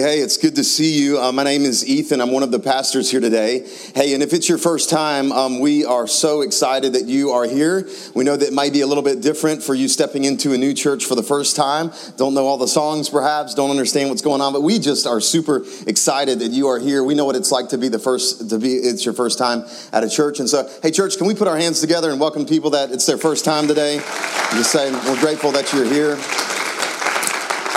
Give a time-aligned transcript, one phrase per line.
[0.00, 1.20] Hey, it's good to see you.
[1.20, 2.20] Uh, my name is Ethan.
[2.20, 3.66] I'm one of the pastors here today.
[3.96, 7.44] Hey, and if it's your first time, um, we are so excited that you are
[7.44, 7.84] here.
[8.14, 10.56] We know that it might be a little bit different for you stepping into a
[10.56, 11.90] new church for the first time.
[12.16, 15.20] Don't know all the songs, perhaps, don't understand what's going on, but we just are
[15.20, 17.02] super excited that you are here.
[17.02, 19.64] We know what it's like to be the first, to be, it's your first time
[19.92, 20.38] at a church.
[20.38, 23.06] And so, hey, church, can we put our hands together and welcome people that it's
[23.06, 23.96] their first time today?
[23.96, 26.12] just saying, we're grateful that you're here.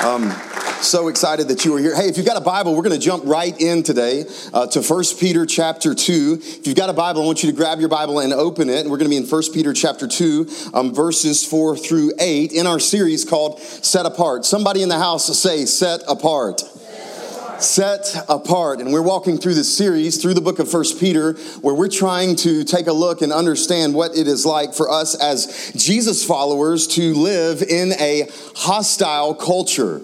[0.06, 0.32] Um,
[0.84, 1.96] so excited that you are here.
[1.96, 4.82] Hey, if you've got a Bible, we're going to jump right in today uh, to
[4.82, 6.40] 1 Peter chapter 2.
[6.42, 8.86] If you've got a Bible, I want you to grab your Bible and open it.
[8.86, 12.66] We're going to be in 1 Peter chapter 2, um, verses 4 through 8 in
[12.66, 14.46] our series called Set Apart.
[14.46, 16.64] Somebody in the house say, Set Apart
[17.60, 21.76] set apart and we're walking through this series through the book of first peter where
[21.76, 25.72] we're trying to take a look and understand what it is like for us as
[25.76, 30.02] jesus followers to live in a hostile culture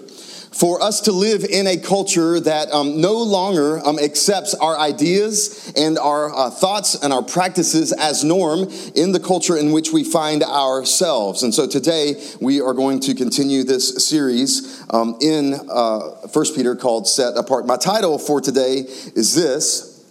[0.58, 5.72] for us to live in a culture that um, no longer um, accepts our ideas
[5.76, 10.02] and our uh, thoughts and our practices as norm in the culture in which we
[10.02, 11.44] find ourselves.
[11.44, 16.74] And so today we are going to continue this series um, in uh, 1 Peter
[16.74, 17.64] called Set Apart.
[17.64, 18.78] My title for today
[19.14, 20.04] is this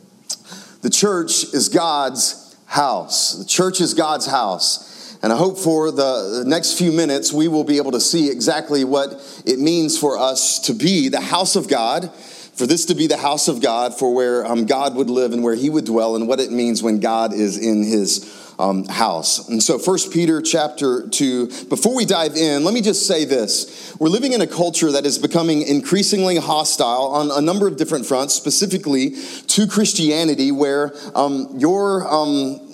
[0.82, 3.34] The Church is God's House.
[3.34, 4.87] The church is God's house.
[5.24, 8.84] And I hope for the next few minutes we will be able to see exactly
[8.84, 9.10] what
[9.46, 13.18] it means for us to be the house of God, for this to be the
[13.18, 16.28] house of God, for where um, God would live and where he would dwell, and
[16.28, 19.48] what it means when God is in his um, house.
[19.50, 23.96] And so, First Peter chapter 2, before we dive in, let me just say this.
[24.00, 28.06] We're living in a culture that is becoming increasingly hostile on a number of different
[28.06, 29.16] fronts, specifically
[29.48, 32.67] to Christianity, where um, your um,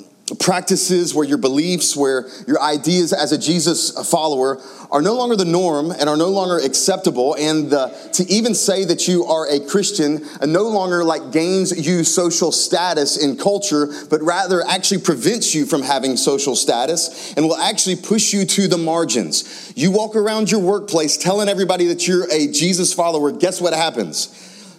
[0.43, 5.45] practices, where your beliefs, where your ideas as a Jesus follower are no longer the
[5.45, 9.59] norm and are no longer acceptable, and the, to even say that you are a
[9.61, 15.65] Christian no longer like gains you social status in culture, but rather actually prevents you
[15.65, 19.71] from having social status and will actually push you to the margins.
[19.77, 24.27] You walk around your workplace telling everybody that you're a Jesus follower, guess what happens?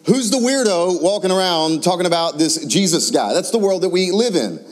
[0.07, 3.33] Who's the weirdo walking around talking about this Jesus guy?
[3.33, 4.63] That's the world that we live in.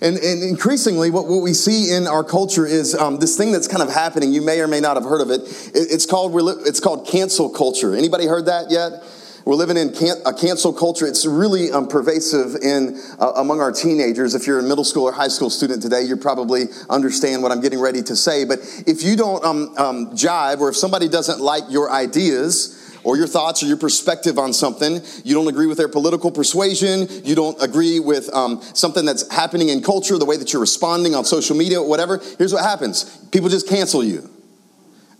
[0.00, 3.66] And, and, increasingly, what, what we see in our culture is um, this thing that's
[3.66, 4.32] kind of happening.
[4.32, 5.40] You may or may not have heard of it.
[5.74, 6.32] it it's called
[6.66, 7.96] it's called cancel culture.
[7.96, 9.02] Anybody heard that yet?
[9.44, 11.06] We're living in can, a cancel culture.
[11.06, 14.34] It's really um, pervasive in uh, among our teenagers.
[14.34, 17.60] If you're a middle school or high school student today, you probably understand what I'm
[17.60, 18.44] getting ready to say.
[18.44, 23.16] But if you don't um, um jive, or if somebody doesn't like your ideas, or
[23.16, 25.00] your thoughts or your perspective on something.
[25.24, 27.08] You don't agree with their political persuasion.
[27.24, 31.14] You don't agree with um, something that's happening in culture, the way that you're responding
[31.14, 32.20] on social media, whatever.
[32.38, 34.30] Here's what happens people just cancel you.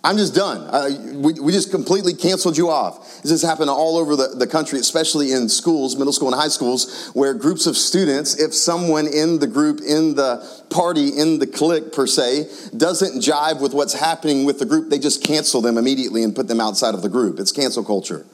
[0.05, 1.21] I'm just done.
[1.21, 3.21] We, we just completely canceled you off.
[3.23, 6.49] This has happened all over the, the country, especially in schools, middle school and high
[6.49, 11.47] schools, where groups of students, if someone in the group, in the party, in the
[11.49, 15.77] clique per se, doesn't jive with what's happening with the group, they just cancel them
[15.77, 17.41] immediately and put them outside of the group.
[17.41, 18.25] It's cancel culture.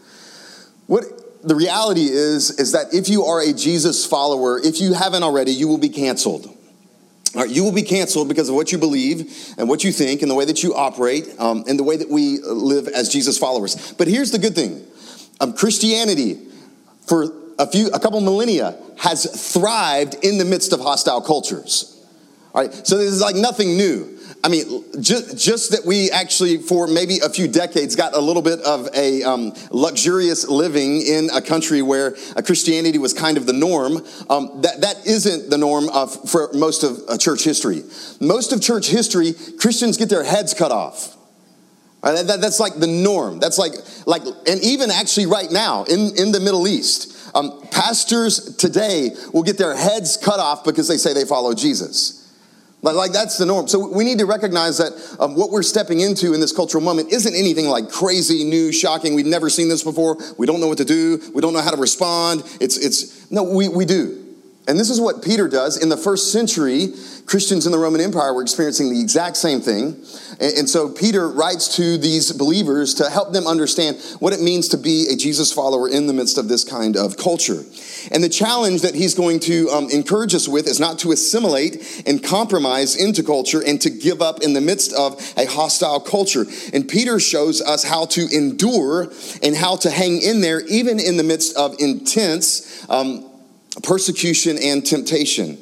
[0.86, 1.04] What
[1.42, 5.53] the reality is, is that if you are a Jesus follower, if you haven't already,
[5.53, 6.53] you will be canceled.
[7.49, 10.34] You will be canceled because of what you believe and what you think and the
[10.34, 13.93] way that you operate um, and the way that we live as Jesus followers.
[13.93, 14.87] But here's the good thing
[15.41, 16.39] um, Christianity,
[17.06, 21.91] for a few, a couple millennia, has thrived in the midst of hostile cultures.
[22.55, 24.13] All right, so this is like nothing new.
[24.44, 28.43] I mean, just, just that we actually, for maybe a few decades, got a little
[28.43, 33.47] bit of a um, luxurious living in a country where uh, Christianity was kind of
[33.47, 33.97] the norm.
[34.28, 37.84] Um, that, that isn't the norm of, for most of uh, church history.
[38.21, 41.16] Most of church history, Christians get their heads cut off.
[42.03, 43.41] Uh, that, that's like the norm.
[43.41, 43.72] That's like,
[44.04, 49.43] like, and even actually right now in, in the Middle East, um, pastors today will
[49.43, 52.23] get their heads cut off because they say they follow Jesus.
[52.84, 53.67] Like, like that's the norm.
[53.67, 57.12] So we need to recognize that um, what we're stepping into in this cultural moment
[57.12, 59.15] isn't anything like crazy, new, shocking.
[59.15, 60.19] We've never seen this before.
[60.37, 61.21] We don't know what to do.
[61.34, 62.42] We don't know how to respond.
[62.60, 64.23] It's, it's, no, we, we do.
[64.66, 65.77] And this is what Peter does.
[65.77, 66.89] In the first century,
[67.27, 70.03] Christians in the Roman Empire were experiencing the exact same thing.
[70.41, 74.78] And, so Peter writes to these believers to help them understand what it means to
[74.78, 77.63] be a Jesus follower in the midst of this kind of culture.
[78.11, 82.03] And the challenge that he's going to um, encourage us with is not to assimilate
[82.07, 86.47] and compromise into culture and to give up in the midst of a hostile culture.
[86.72, 89.13] And Peter shows us how to endure
[89.43, 93.31] and how to hang in there, even in the midst of intense um,
[93.82, 95.59] persecution and temptation.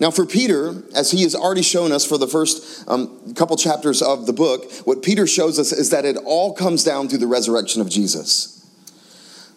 [0.00, 4.02] Now, for Peter, as he has already shown us for the first um, couple chapters
[4.02, 7.26] of the book, what Peter shows us is that it all comes down to the
[7.26, 8.50] resurrection of Jesus.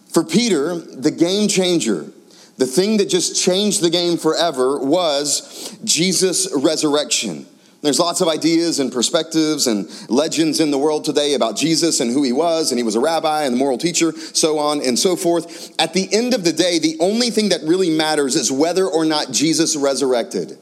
[0.10, 2.12] For Peter, the game changer,
[2.58, 7.46] the thing that just changed the game forever was Jesus' resurrection.
[7.82, 12.12] There's lots of ideas and perspectives and legends in the world today about Jesus and
[12.12, 14.98] who he was, and he was a rabbi and the moral teacher, so on and
[14.98, 15.76] so forth.
[15.80, 19.06] At the end of the day, the only thing that really matters is whether or
[19.06, 20.58] not Jesus resurrected.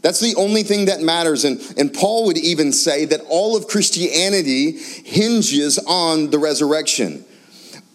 [0.00, 1.44] That's the only thing that matters.
[1.44, 7.24] And, and Paul would even say that all of Christianity hinges on the resurrection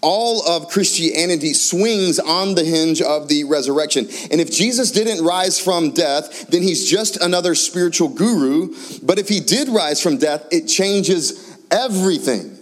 [0.03, 4.05] all of Christianity swings on the hinge of the resurrection.
[4.29, 8.75] And if Jesus didn't rise from death, then he's just another spiritual guru.
[9.01, 12.59] But if he did rise from death, it changes everything.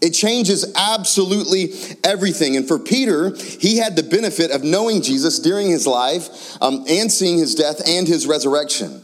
[0.00, 1.72] It changes absolutely
[2.04, 2.56] everything.
[2.56, 7.10] And for Peter, he had the benefit of knowing Jesus during his life um, and
[7.10, 9.02] seeing his death and his resurrection.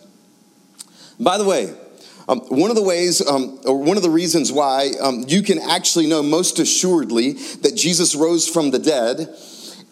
[1.19, 1.75] By the way,
[2.29, 5.59] um, one of the ways, um, or one of the reasons why um, you can
[5.59, 9.19] actually know most assuredly that Jesus rose from the dead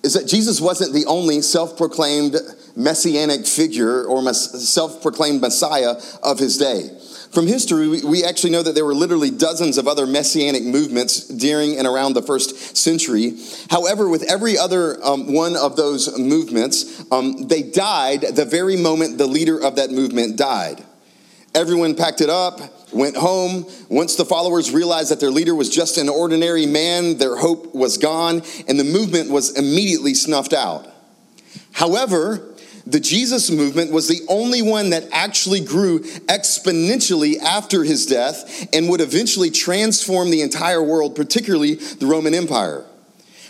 [0.03, 2.37] is that Jesus wasn't the only self proclaimed
[2.75, 6.91] messianic figure or self proclaimed Messiah of his day.
[7.33, 11.79] From history, we actually know that there were literally dozens of other messianic movements during
[11.79, 13.39] and around the first century.
[13.71, 19.17] However, with every other um, one of those movements, um, they died the very moment
[19.17, 20.85] the leader of that movement died.
[21.55, 22.61] Everyone packed it up,
[22.93, 23.67] went home.
[23.89, 27.99] Once the followers realized that their leader was just an ordinary man, their hope was
[27.99, 30.89] gone, and the movement was immediately snuffed out.
[31.73, 32.55] However,
[32.87, 38.89] the Jesus movement was the only one that actually grew exponentially after his death and
[38.89, 42.85] would eventually transform the entire world, particularly the Roman Empire.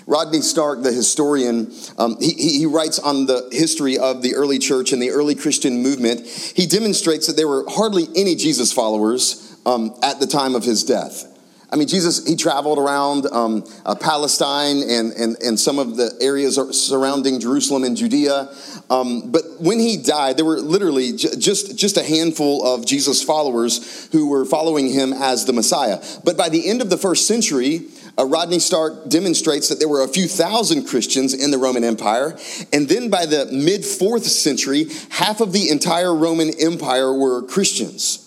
[0.06, 4.93] Rodney Stark, the historian, um, he, he writes on the history of the early church
[4.93, 6.26] and the early Christian movement.
[6.26, 10.84] He demonstrates that there were hardly any Jesus followers um, at the time of his
[10.84, 11.28] death.
[11.72, 16.12] I mean, Jesus, he traveled around um, uh, Palestine and, and, and some of the
[16.20, 18.55] areas surrounding Jerusalem and Judea.
[18.90, 23.22] Um, but when he died, there were literally j- just, just a handful of Jesus'
[23.22, 26.05] followers who were following him as the Messiah.
[26.22, 27.87] But by the end of the first century,
[28.19, 32.37] uh, Rodney Stark demonstrates that there were a few thousand Christians in the Roman Empire.
[32.73, 38.19] And then by the mid fourth century, half of the entire Roman Empire were Christians.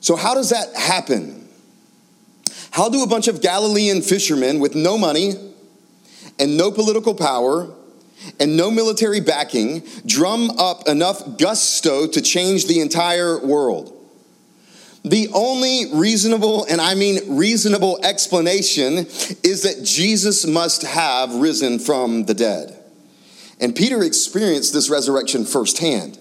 [0.00, 1.48] So, how does that happen?
[2.70, 5.34] How do a bunch of Galilean fishermen with no money
[6.38, 7.68] and no political power
[8.38, 13.97] and no military backing drum up enough gusto to change the entire world?
[15.08, 18.98] The only reasonable, and I mean reasonable explanation,
[19.42, 22.76] is that Jesus must have risen from the dead.
[23.58, 26.18] And Peter experienced this resurrection firsthand.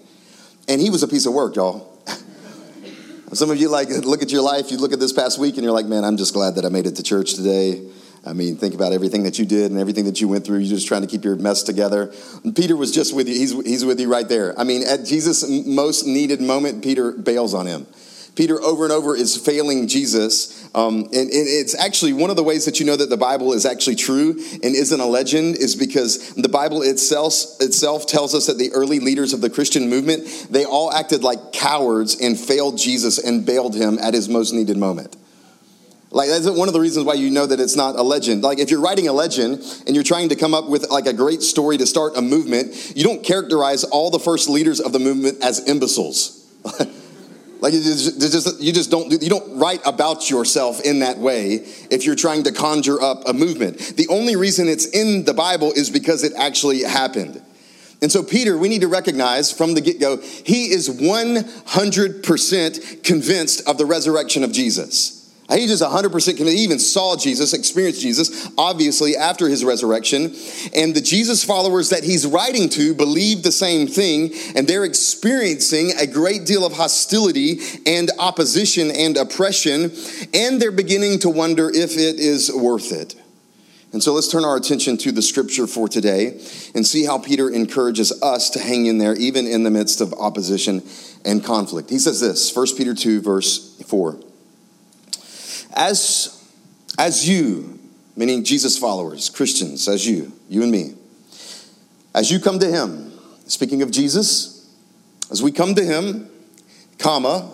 [0.69, 2.01] And he was a piece of work, y'all.
[3.33, 5.63] Some of you like look at your life, you look at this past week, and
[5.63, 7.85] you're like, man, I'm just glad that I made it to church today.
[8.25, 10.59] I mean, think about everything that you did and everything that you went through.
[10.59, 12.13] You're just trying to keep your mess together.
[12.45, 13.35] And Peter was just with you.
[13.35, 14.57] He's, he's with you right there.
[14.57, 17.85] I mean, at Jesus' most needed moment, Peter bails on him.
[18.37, 20.63] Peter over and over is failing Jesus.
[20.75, 23.51] Um, and, and, it's actually one of the ways that you know that the Bible
[23.51, 28.45] is actually true and isn't a legend is because the Bible itself, itself tells us
[28.45, 32.77] that the early leaders of the Christian movement, they all acted like cowards and failed
[32.77, 35.17] Jesus and bailed him at his most needed moment.
[36.11, 38.43] Like that's one of the reasons why you know that it's not a legend.
[38.43, 41.13] Like if you're writing a legend and you're trying to come up with like a
[41.13, 44.99] great story to start a movement, you don't characterize all the first leaders of the
[44.99, 46.45] movement as imbeciles.
[47.59, 51.55] Like just, you just don't you don't write about yourself in that way
[51.89, 53.79] if you're trying to conjure up a movement.
[53.97, 57.41] The only reason it's in the Bible is because it actually happened.
[58.01, 63.79] And so Peter, we need to recognize from the get-go, he is 100% convinced of
[63.79, 65.16] the resurrection of Jesus.
[65.49, 66.57] He just 100% convinced.
[66.57, 70.35] He even saw Jesus, experienced Jesus, obviously, after his resurrection.
[70.75, 75.91] And the Jesus followers that he's writing to believe the same thing, and they're experiencing
[75.97, 79.91] a great deal of hostility and opposition and oppression,
[80.33, 83.15] and they're beginning to wonder if it is worth it.
[83.93, 86.41] And so let's turn our attention to the scripture for today
[86.75, 90.13] and see how Peter encourages us to hang in there, even in the midst of
[90.13, 90.83] opposition
[91.23, 91.89] and conflict.
[91.89, 94.19] He says this, 1 Peter 2, verse 4.
[95.73, 96.51] As,
[96.97, 97.79] as you,
[98.15, 100.95] meaning Jesus followers, Christians, as you, you and me,
[102.15, 103.11] as you come to him,
[103.45, 104.69] speaking of Jesus,
[105.29, 106.29] as we come to him,
[106.97, 107.53] comma,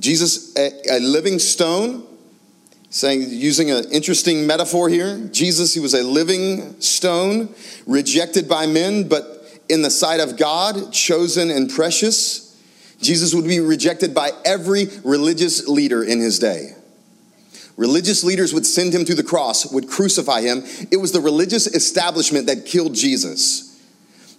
[0.00, 2.06] Jesus, a, a living stone,
[2.90, 7.54] saying, using an interesting metaphor here, Jesus, he was a living stone,
[7.86, 12.60] rejected by men, but in the sight of God, chosen and precious.
[13.00, 16.74] Jesus would be rejected by every religious leader in his day.
[17.76, 20.62] Religious leaders would send him to the cross, would crucify him.
[20.90, 23.68] It was the religious establishment that killed Jesus.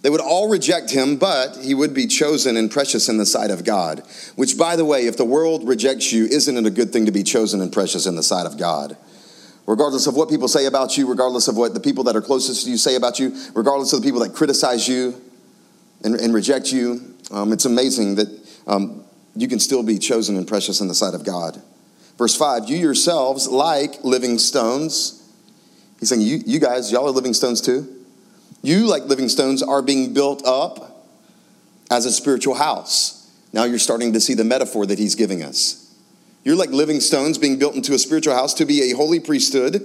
[0.02, 3.50] They would all reject him, but he would be chosen and precious in the sight
[3.50, 4.02] of God.
[4.36, 7.12] Which, by the way, if the world rejects you, isn't it a good thing to
[7.12, 8.96] be chosen and precious in the sight of God?
[9.66, 12.64] Regardless of what people say about you, regardless of what the people that are closest
[12.64, 15.18] to you say about you, regardless of the people that criticize you
[16.04, 18.28] and, and reject you, um, it's amazing that
[18.66, 21.62] um, you can still be chosen and precious in the sight of God.
[22.18, 25.22] Verse 5 You yourselves, like living stones,
[26.00, 27.88] he's saying, You, you guys, y'all are living stones too.
[28.62, 31.06] You, like living stones, are being built up
[31.90, 33.30] as a spiritual house.
[33.52, 35.80] Now you're starting to see the metaphor that he's giving us.
[36.44, 39.82] You're like living stones being built into a spiritual house to be a holy priesthood,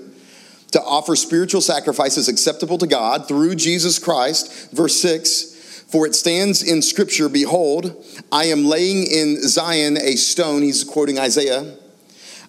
[0.72, 4.72] to offer spiritual sacrifices acceptable to God through Jesus Christ.
[4.72, 10.62] Verse 6 For it stands in Scripture, Behold, I am laying in Zion a stone.
[10.62, 11.76] He's quoting Isaiah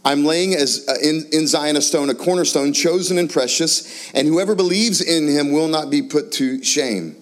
[0.04, 4.26] I'm laying as uh, in, in Zion a stone, a cornerstone, chosen and precious, and
[4.26, 7.16] whoever believes in him will not be put to shame.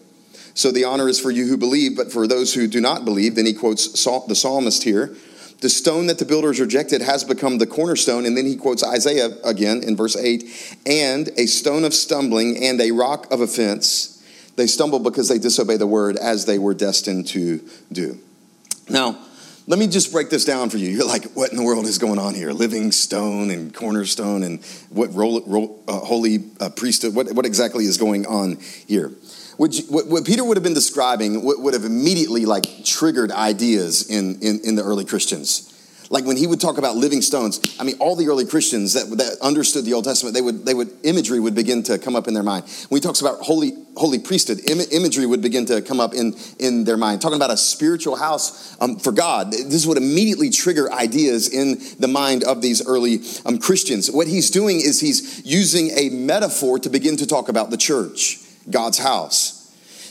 [0.54, 3.36] So the honor is for you who believe, but for those who do not believe,
[3.36, 5.16] then he quotes the psalmist here.
[5.60, 8.26] The stone that the builders rejected has become the cornerstone.
[8.26, 10.44] And then he quotes Isaiah again in verse 8
[10.86, 14.22] and a stone of stumbling and a rock of offense.
[14.56, 18.18] They stumble because they disobey the word as they were destined to do.
[18.88, 19.18] Now,
[19.68, 20.88] let me just break this down for you.
[20.88, 22.52] You're like, what in the world is going on here?
[22.52, 27.14] Living stone and cornerstone and what role, role, uh, holy uh, priesthood?
[27.14, 28.56] What, what exactly is going on
[28.86, 29.12] here?
[29.58, 34.08] What, what, what, Peter would have been describing would, would have immediately like triggered ideas
[34.08, 35.67] in, in, in the early Christians.
[36.10, 39.14] Like when he would talk about living stones, I mean, all the early Christians that,
[39.18, 42.28] that understood the Old Testament, they would, they would, imagery would begin to come up
[42.28, 42.64] in their mind.
[42.88, 46.34] When he talks about holy, holy priesthood, Im- imagery would begin to come up in,
[46.58, 47.20] in their mind.
[47.20, 52.08] Talking about a spiritual house um, for God, this would immediately trigger ideas in the
[52.08, 54.10] mind of these early um, Christians.
[54.10, 58.40] What he's doing is he's using a metaphor to begin to talk about the church,
[58.70, 59.56] God's house.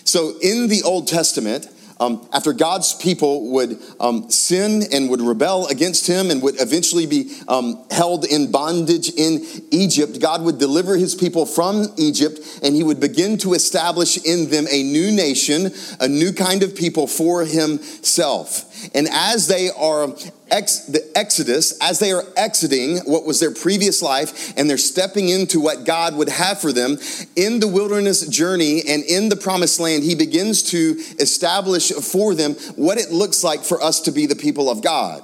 [0.03, 1.67] So in the Old Testament,
[1.99, 7.05] um, after God's people would um, sin and would rebel against him and would eventually
[7.05, 12.75] be um, held in bondage in Egypt, God would deliver his people from Egypt and
[12.75, 17.07] he would begin to establish in them a new nation, a new kind of people
[17.07, 18.66] for himself.
[18.93, 20.09] And as they are
[20.49, 25.29] ex, the Exodus, as they are exiting what was their previous life and they're stepping
[25.29, 26.97] into what God would have for them
[27.35, 32.53] in the wilderness journey and in the promised land, He begins to establish for them
[32.75, 35.23] what it looks like for us to be the people of God.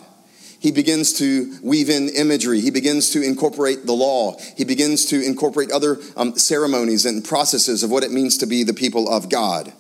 [0.64, 2.62] He begins to weave in imagery.
[2.62, 4.38] He begins to incorporate the law.
[4.56, 8.64] He begins to incorporate other um, ceremonies and processes of what it means to be
[8.64, 9.74] the people of God.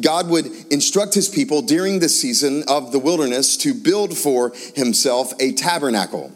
[0.00, 5.34] God would instruct his people during the season of the wilderness to build for himself
[5.38, 6.32] a tabernacle.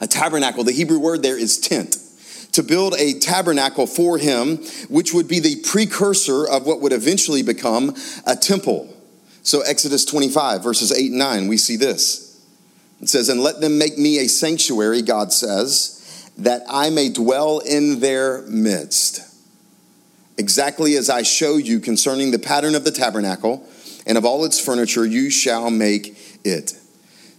[0.00, 1.98] A tabernacle, the Hebrew word there is tent.
[2.52, 4.58] To build a tabernacle for him,
[4.88, 7.94] which would be the precursor of what would eventually become
[8.26, 8.92] a temple.
[9.42, 12.42] So, Exodus 25, verses 8 and 9, we see this.
[13.02, 17.58] It says, And let them make me a sanctuary, God says, that I may dwell
[17.58, 19.35] in their midst
[20.38, 23.66] exactly as I show you concerning the pattern of the tabernacle
[24.06, 26.74] and of all its furniture, you shall make it.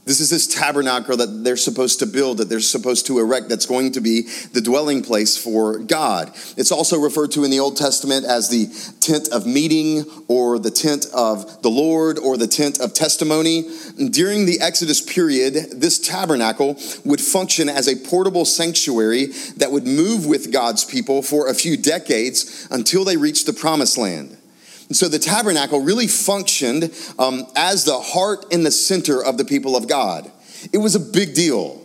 [0.08, 3.66] This is this tabernacle that they're supposed to build, that they're supposed to erect, that's
[3.66, 4.22] going to be
[4.54, 6.30] the dwelling place for God.
[6.56, 8.68] It's also referred to in the Old Testament as the
[9.02, 13.70] tent of meeting, or the tent of the Lord, or the tent of testimony.
[14.12, 19.26] During the Exodus period, this tabernacle would function as a portable sanctuary
[19.58, 23.98] that would move with God's people for a few decades until they reached the promised
[23.98, 24.37] land.
[24.88, 29.46] And so the tabernacle really functioned um, as the heart and the center of the
[29.46, 30.32] people of God.
[30.72, 31.82] It was a big deal.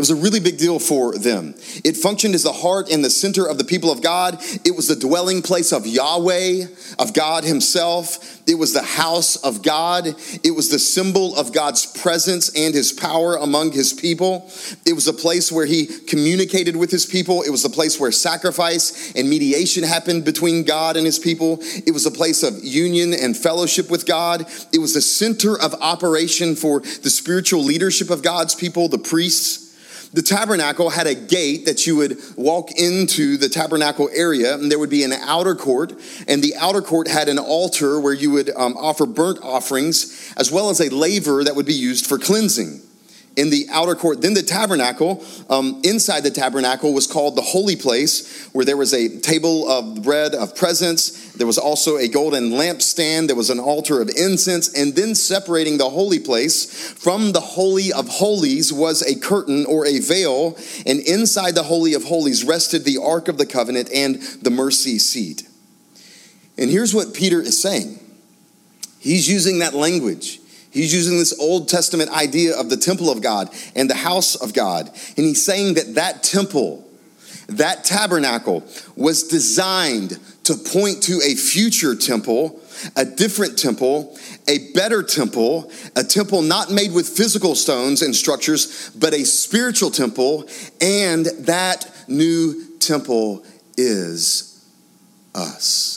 [0.00, 1.54] It was a really big deal for them.
[1.84, 4.38] It functioned as the heart and the center of the people of God.
[4.64, 6.64] It was the dwelling place of Yahweh,
[6.98, 8.40] of God Himself.
[8.48, 10.06] It was the house of God.
[10.42, 14.50] It was the symbol of God's presence and His power among His people.
[14.86, 17.42] It was a place where He communicated with His people.
[17.42, 21.58] It was the place where sacrifice and mediation happened between God and His people.
[21.60, 24.46] It was a place of union and fellowship with God.
[24.72, 29.66] It was the center of operation for the spiritual leadership of God's people, the priests.
[30.12, 34.78] The tabernacle had a gate that you would walk into the tabernacle area, and there
[34.78, 35.92] would be an outer court,
[36.26, 40.50] and the outer court had an altar where you would um, offer burnt offerings, as
[40.50, 42.82] well as a laver that would be used for cleansing.
[43.36, 44.20] In the outer court.
[44.20, 48.92] Then the tabernacle, um, inside the tabernacle, was called the holy place, where there was
[48.92, 51.32] a table of bread of presence.
[51.32, 53.28] There was also a golden lampstand.
[53.28, 54.72] There was an altar of incense.
[54.74, 59.86] And then separating the holy place from the holy of holies was a curtain or
[59.86, 60.56] a veil.
[60.84, 64.98] And inside the holy of holies rested the ark of the covenant and the mercy
[64.98, 65.48] seat.
[66.58, 67.98] And here's what Peter is saying.
[68.98, 70.39] He's using that language.
[70.70, 74.54] He's using this Old Testament idea of the temple of God and the house of
[74.54, 74.88] God.
[75.16, 76.88] And he's saying that that temple,
[77.48, 82.60] that tabernacle, was designed to point to a future temple,
[82.96, 84.16] a different temple,
[84.48, 89.90] a better temple, a temple not made with physical stones and structures, but a spiritual
[89.90, 90.48] temple.
[90.80, 93.44] And that new temple
[93.76, 94.64] is
[95.34, 95.96] us.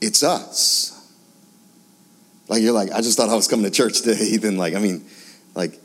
[0.00, 0.99] It's us.
[2.50, 4.36] Like you're like, I just thought I was coming to church today.
[4.40, 5.06] Then like, I mean,
[5.54, 5.78] like,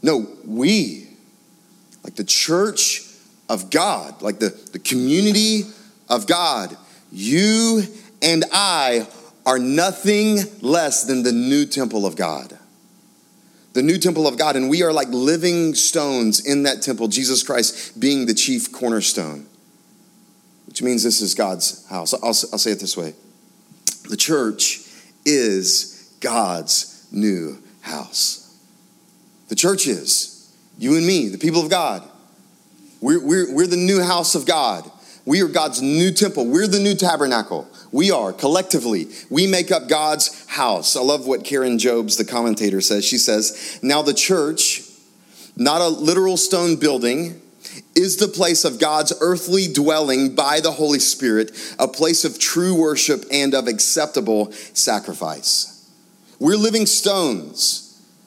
[0.00, 1.08] no, we,
[2.04, 3.02] like the church
[3.48, 5.62] of God, like the, the community
[6.08, 6.76] of God,
[7.10, 7.82] you
[8.22, 9.08] and I
[9.44, 12.56] are nothing less than the new temple of God.
[13.72, 17.42] The new temple of God, and we are like living stones in that temple, Jesus
[17.42, 19.46] Christ being the chief cornerstone,
[20.66, 22.14] which means this is God's house.
[22.14, 23.14] I'll, I'll say it this way
[24.08, 24.87] the church
[25.28, 28.56] is God's new house.
[29.48, 30.34] The church is.
[30.78, 32.02] You and me, the people of God.
[33.00, 34.90] We're, we're, we're the new house of God.
[35.24, 36.46] We are God's new temple.
[36.46, 37.68] We're the new tabernacle.
[37.92, 39.08] We are collectively.
[39.28, 40.96] We make up God's house.
[40.96, 43.04] I love what Karen Jobes, the commentator, says.
[43.04, 44.82] She says, Now the church,
[45.56, 47.40] not a literal stone building,
[47.94, 52.74] is the place of God's earthly dwelling by the Holy Spirit, a place of true
[52.74, 55.90] worship and of acceptable sacrifice.
[56.38, 57.84] We're living stones.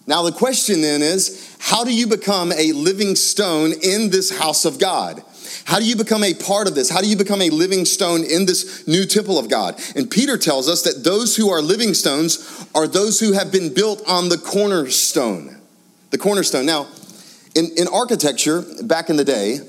[0.07, 4.65] Now, the question then is how do you become a living stone in this house
[4.65, 5.23] of God?
[5.65, 6.89] How do you become a part of this?
[6.89, 9.79] How do you become a living stone in this new temple of God?
[9.95, 13.73] And Peter tells us that those who are living stones are those who have been
[13.73, 15.57] built on the cornerstone.
[16.09, 16.65] The cornerstone.
[16.65, 16.87] Now,
[17.55, 19.59] in, in architecture, back in the day,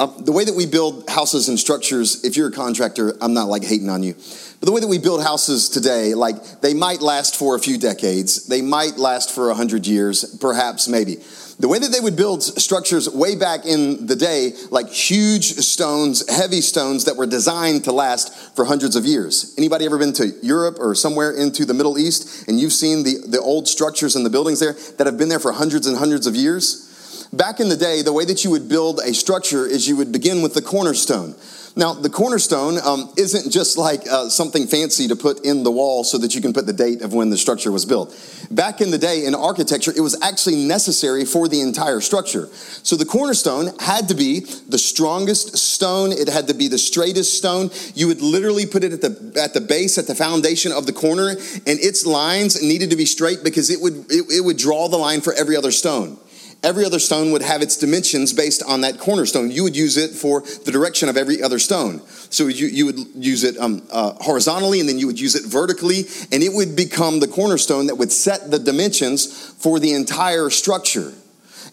[0.00, 3.48] uh, the way that we build houses and structures, if you're a contractor, I'm not
[3.48, 7.00] like hating on you, but the way that we build houses today, like they might
[7.00, 11.16] last for a few decades, they might last for a hundred years, perhaps, maybe.
[11.58, 16.28] The way that they would build structures way back in the day, like huge stones,
[16.30, 19.56] heavy stones that were designed to last for hundreds of years.
[19.58, 23.16] Anybody ever been to Europe or somewhere into the Middle East and you've seen the,
[23.26, 26.28] the old structures and the buildings there that have been there for hundreds and hundreds
[26.28, 26.87] of years?
[27.32, 30.12] Back in the day, the way that you would build a structure is you would
[30.12, 31.34] begin with the cornerstone.
[31.76, 36.02] Now, the cornerstone um, isn't just like uh, something fancy to put in the wall
[36.02, 38.18] so that you can put the date of when the structure was built.
[38.50, 42.48] Back in the day in architecture, it was actually necessary for the entire structure.
[42.82, 46.10] So the cornerstone had to be the strongest stone.
[46.10, 47.70] It had to be the straightest stone.
[47.94, 50.92] You would literally put it at the at the base, at the foundation of the
[50.92, 54.88] corner, and its lines needed to be straight because it would it, it would draw
[54.88, 56.18] the line for every other stone.
[56.62, 59.50] Every other stone would have its dimensions based on that cornerstone.
[59.50, 62.00] You would use it for the direction of every other stone.
[62.30, 65.44] So you, you would use it um, uh, horizontally and then you would use it
[65.44, 70.50] vertically, and it would become the cornerstone that would set the dimensions for the entire
[70.50, 71.12] structure.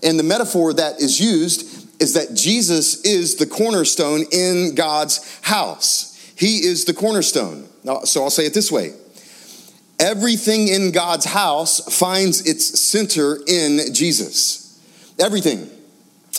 [0.03, 6.11] And the metaphor that is used is that Jesus is the cornerstone in God's house.
[6.37, 7.67] He is the cornerstone.
[8.03, 8.93] So I'll say it this way
[9.99, 14.64] everything in God's house finds its center in Jesus.
[15.19, 15.69] Everything.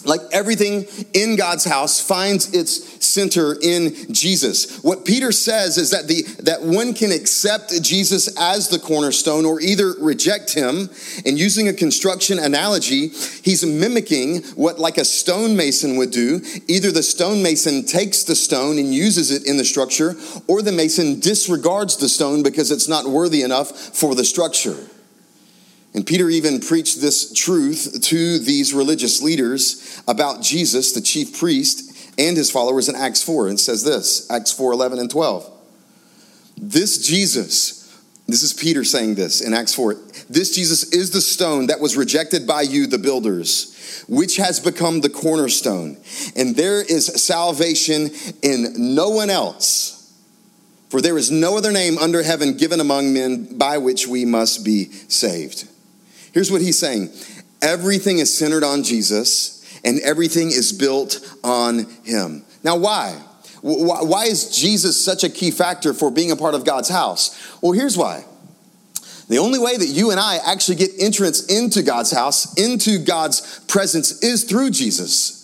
[0.05, 4.83] Like everything in God's house finds its center in Jesus.
[4.85, 9.61] What Peter says is that the that one can accept Jesus as the cornerstone or
[9.61, 10.91] either reject him.
[11.25, 16.43] And using a construction analogy, he's mimicking what like a stonemason would do.
[16.69, 20.15] Either the stonemason takes the stone and uses it in the structure,
[20.47, 24.77] or the mason disregards the stone because it's not worthy enough for the structure.
[25.97, 32.13] And Peter even preached this truth to these religious leaders about Jesus, the chief priest,
[32.19, 33.49] and his followers in Acts 4.
[33.49, 35.51] And says this Acts 4 11 and 12.
[36.59, 39.95] This Jesus, this is Peter saying this in Acts 4.
[40.29, 45.01] This Jesus is the stone that was rejected by you, the builders, which has become
[45.01, 45.97] the cornerstone.
[46.37, 48.11] And there is salvation
[48.43, 50.13] in no one else.
[50.91, 54.63] For there is no other name under heaven given among men by which we must
[54.63, 55.71] be saved.
[56.33, 57.11] Here's what he's saying
[57.63, 62.45] everything is centered on Jesus, and everything is built on him.
[62.63, 63.23] Now, why?
[63.63, 67.59] Why is Jesus such a key factor for being a part of God's house?
[67.61, 68.25] Well, here's why.
[69.29, 73.61] The only way that you and I actually get entrance into God's house, into God's
[73.67, 75.37] presence, is through Jesus.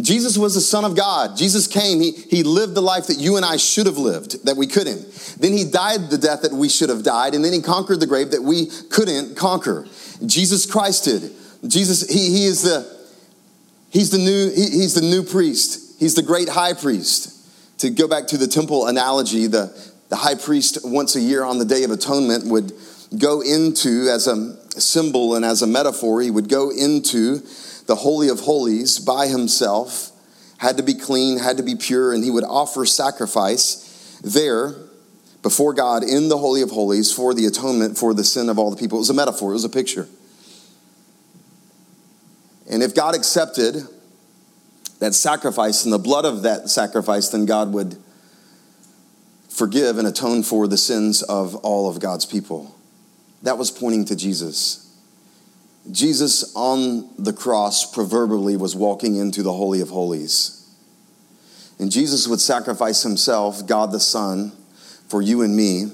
[0.00, 1.36] Jesus was the Son of God.
[1.36, 4.56] Jesus came, he, he lived the life that you and I should have lived, that
[4.56, 5.36] we couldn't.
[5.38, 8.06] Then he died the death that we should have died, and then he conquered the
[8.06, 9.86] grave that we couldn't conquer.
[10.26, 11.32] Jesus Christ did.
[11.66, 12.86] Jesus, he, he is the
[13.90, 16.00] he's the new he, he's the new priest.
[16.00, 17.28] He's the great high priest.
[17.78, 19.76] To go back to the temple analogy, the,
[20.08, 22.72] the high priest once a year on the Day of Atonement would
[23.18, 27.42] go into, as a symbol and as a metaphor, he would go into
[27.86, 30.10] the Holy of Holies by himself,
[30.58, 34.76] had to be clean, had to be pure, and he would offer sacrifice there
[35.42, 38.70] before God in the Holy of Holies for the atonement for the sin of all
[38.70, 38.98] the people.
[38.98, 40.08] It was a metaphor, it was a picture.
[42.70, 43.82] And if God accepted
[45.00, 47.96] that sacrifice and the blood of that sacrifice, then God would
[49.48, 52.74] forgive and atone for the sins of all of God's people.
[53.42, 54.78] That was pointing to Jesus.
[55.90, 60.58] Jesus on the cross proverbially was walking into the Holy of Holies.
[61.78, 64.52] And Jesus would sacrifice himself, God the Son,
[65.08, 65.92] for you and me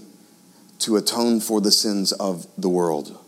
[0.81, 3.19] to atone for the sins of the world.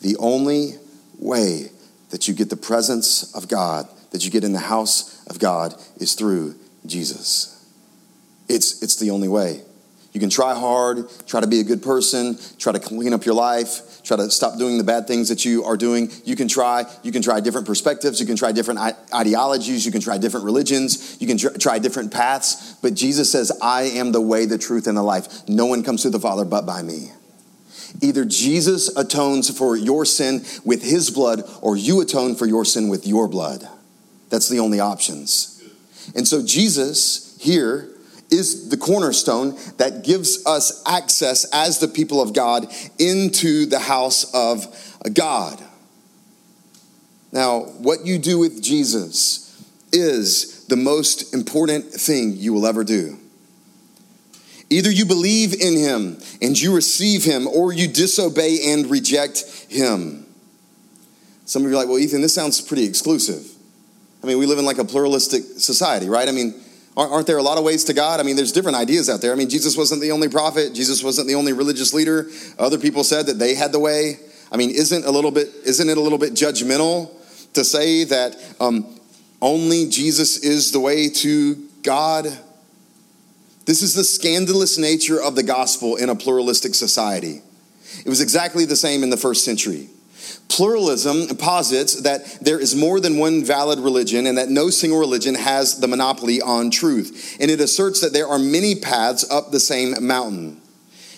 [0.00, 0.74] The only
[1.18, 1.70] way
[2.10, 5.74] that you get the presence of God, that you get in the house of God,
[5.96, 7.64] is through Jesus.
[8.48, 9.62] It's, it's the only way.
[10.12, 13.34] You can try hard, try to be a good person, try to clean up your
[13.34, 16.10] life, try to stop doing the bad things that you are doing.
[16.24, 16.84] You can try.
[17.02, 18.20] You can try different perspectives.
[18.20, 18.80] You can try different
[19.14, 19.86] ideologies.
[19.86, 21.16] You can try different religions.
[21.18, 22.74] You can try different paths.
[22.82, 25.48] But Jesus says, I am the way, the truth, and the life.
[25.48, 27.12] No one comes to the Father but by me.
[28.02, 32.88] Either Jesus atones for your sin with his blood, or you atone for your sin
[32.88, 33.66] with your blood.
[34.28, 35.62] That's the only options.
[36.14, 37.88] And so Jesus here
[38.32, 42.66] is the cornerstone that gives us access as the people of God
[42.98, 44.66] into the house of
[45.12, 45.62] God.
[47.30, 53.18] Now, what you do with Jesus is the most important thing you will ever do.
[54.70, 60.26] Either you believe in him and you receive him, or you disobey and reject him.
[61.44, 63.46] Some of you are like, well, Ethan, this sounds pretty exclusive.
[64.22, 66.26] I mean, we live in like a pluralistic society, right?
[66.26, 66.61] I mean,
[66.94, 68.20] Aren't there a lot of ways to God?
[68.20, 69.32] I mean, there's different ideas out there.
[69.32, 70.74] I mean, Jesus wasn't the only prophet.
[70.74, 72.28] Jesus wasn't the only religious leader.
[72.58, 74.18] Other people said that they had the way.
[74.50, 77.10] I mean, isn't a little bit isn't it a little bit judgmental
[77.54, 79.00] to say that um,
[79.40, 82.26] only Jesus is the way to God?
[83.64, 87.40] This is the scandalous nature of the gospel in a pluralistic society.
[88.04, 89.88] It was exactly the same in the first century.
[90.48, 95.34] Pluralism posits that there is more than one valid religion and that no single religion
[95.34, 97.36] has the monopoly on truth.
[97.40, 100.60] And it asserts that there are many paths up the same mountain.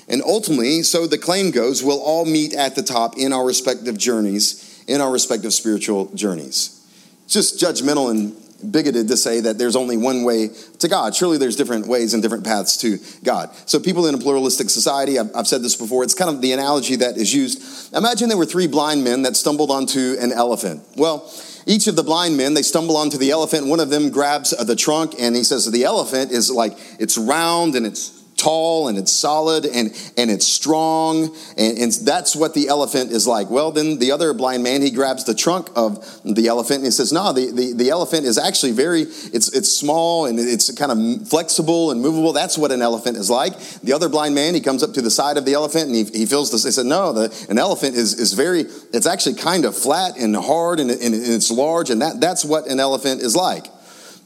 [0.09, 3.99] And ultimately, so the claim goes, we'll all meet at the top in our respective
[3.99, 6.87] journeys, in our respective spiritual journeys.
[7.27, 8.37] Just judgmental and
[8.71, 11.15] bigoted to say that there's only one way to God.
[11.15, 13.51] Surely there's different ways and different paths to God.
[13.67, 16.53] So, people in a pluralistic society, I've, I've, said this before, it's kind of the
[16.53, 17.95] analogy that is used.
[17.95, 20.83] Imagine there were three blind men that stumbled onto an elephant.
[20.97, 21.31] Well,
[21.67, 23.67] each of the blind men, they stumble onto the elephant.
[23.67, 27.75] One of them grabs the trunk and he says, The elephant is like, it's round
[27.75, 31.35] and it's tall and it's solid and, and it's strong.
[31.57, 33.49] And, and, that's what the elephant is like.
[33.49, 36.91] Well, then the other blind man, he grabs the trunk of the elephant and he
[36.91, 40.93] says, no, the, the, the elephant is actually very, it's, it's small and it's kind
[40.93, 42.33] of flexible and movable.
[42.33, 43.59] That's what an elephant is like.
[43.81, 46.05] The other blind man, he comes up to the side of the elephant and he,
[46.05, 46.65] he feels this.
[46.65, 50.37] They said, no, the, an elephant is, is very, it's actually kind of flat and
[50.37, 51.91] hard and, and it's large.
[51.91, 53.67] And that, that's what an elephant is like.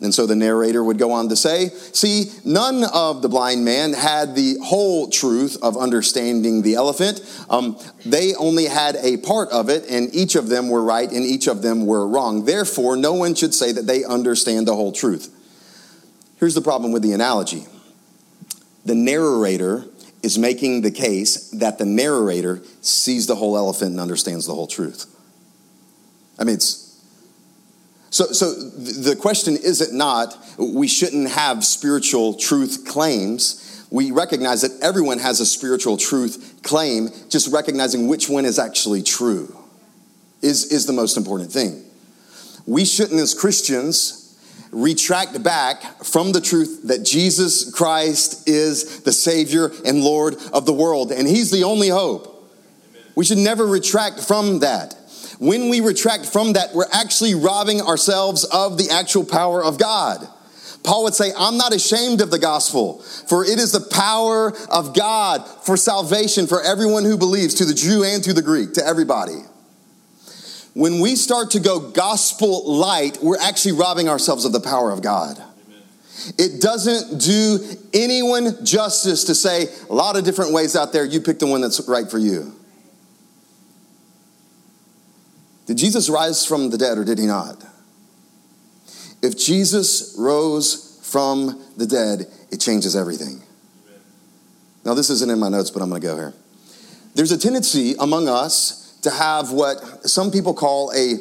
[0.00, 3.92] And so the narrator would go on to say, See, none of the blind man
[3.92, 7.20] had the whole truth of understanding the elephant.
[7.50, 11.24] Um, they only had a part of it, and each of them were right and
[11.24, 12.44] each of them were wrong.
[12.44, 15.34] Therefore, no one should say that they understand the whole truth.
[16.38, 17.66] Here's the problem with the analogy
[18.84, 19.84] the narrator
[20.22, 24.66] is making the case that the narrator sees the whole elephant and understands the whole
[24.66, 25.06] truth.
[26.38, 26.87] I mean, it's
[28.10, 33.86] so, so the question is it not, we shouldn't have spiritual truth claims.
[33.90, 39.02] We recognize that everyone has a spiritual truth claim, just recognizing which one is actually
[39.02, 39.54] true
[40.42, 41.84] is, is the most important thing.
[42.66, 44.38] We shouldn't, as Christians,
[44.70, 50.72] retract back from the truth that Jesus Christ is the Savior and Lord of the
[50.72, 52.34] world, and He's the only hope.
[53.14, 54.97] We should never retract from that.
[55.38, 60.26] When we retract from that, we're actually robbing ourselves of the actual power of God.
[60.82, 64.94] Paul would say, I'm not ashamed of the gospel, for it is the power of
[64.94, 68.86] God for salvation for everyone who believes, to the Jew and to the Greek, to
[68.86, 69.40] everybody.
[70.74, 75.02] When we start to go gospel light, we're actually robbing ourselves of the power of
[75.02, 75.36] God.
[75.36, 75.82] Amen.
[76.38, 77.58] It doesn't do
[77.92, 81.60] anyone justice to say a lot of different ways out there, you pick the one
[81.60, 82.57] that's right for you.
[85.68, 87.62] Did Jesus rise from the dead or did he not?
[89.20, 93.42] If Jesus rose from the dead, it changes everything.
[94.82, 96.32] Now, this isn't in my notes, but I'm going to go here.
[97.14, 101.16] There's a tendency among us to have what some people call a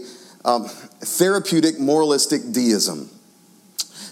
[0.46, 3.10] um, therapeutic moralistic deism.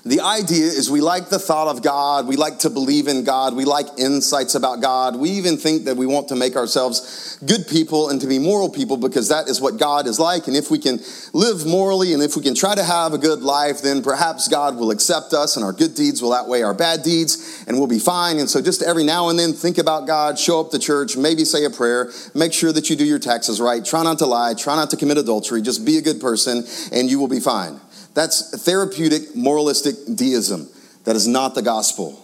[0.07, 2.27] The idea is we like the thought of God.
[2.27, 3.55] We like to believe in God.
[3.55, 5.15] We like insights about God.
[5.15, 8.69] We even think that we want to make ourselves good people and to be moral
[8.69, 10.45] people because that is what God is like.
[10.45, 10.99] And if we can
[11.33, 14.77] live morally and if we can try to have a good life, then perhaps God
[14.77, 17.97] will accept us and our good deeds will outweigh our bad deeds and we'll be
[17.97, 18.37] fine.
[18.37, 21.43] And so just every now and then think about God, show up to church, maybe
[21.45, 24.53] say a prayer, make sure that you do your taxes right, try not to lie,
[24.53, 27.81] try not to commit adultery, just be a good person and you will be fine.
[28.15, 30.69] That's therapeutic, moralistic deism.
[31.03, 32.19] That is not the gospel.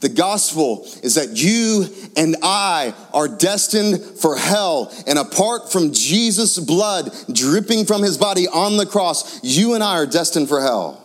[0.00, 1.86] The gospel is that you
[2.16, 4.92] and I are destined for hell.
[5.06, 9.96] And apart from Jesus' blood dripping from his body on the cross, you and I
[9.96, 10.96] are destined for hell.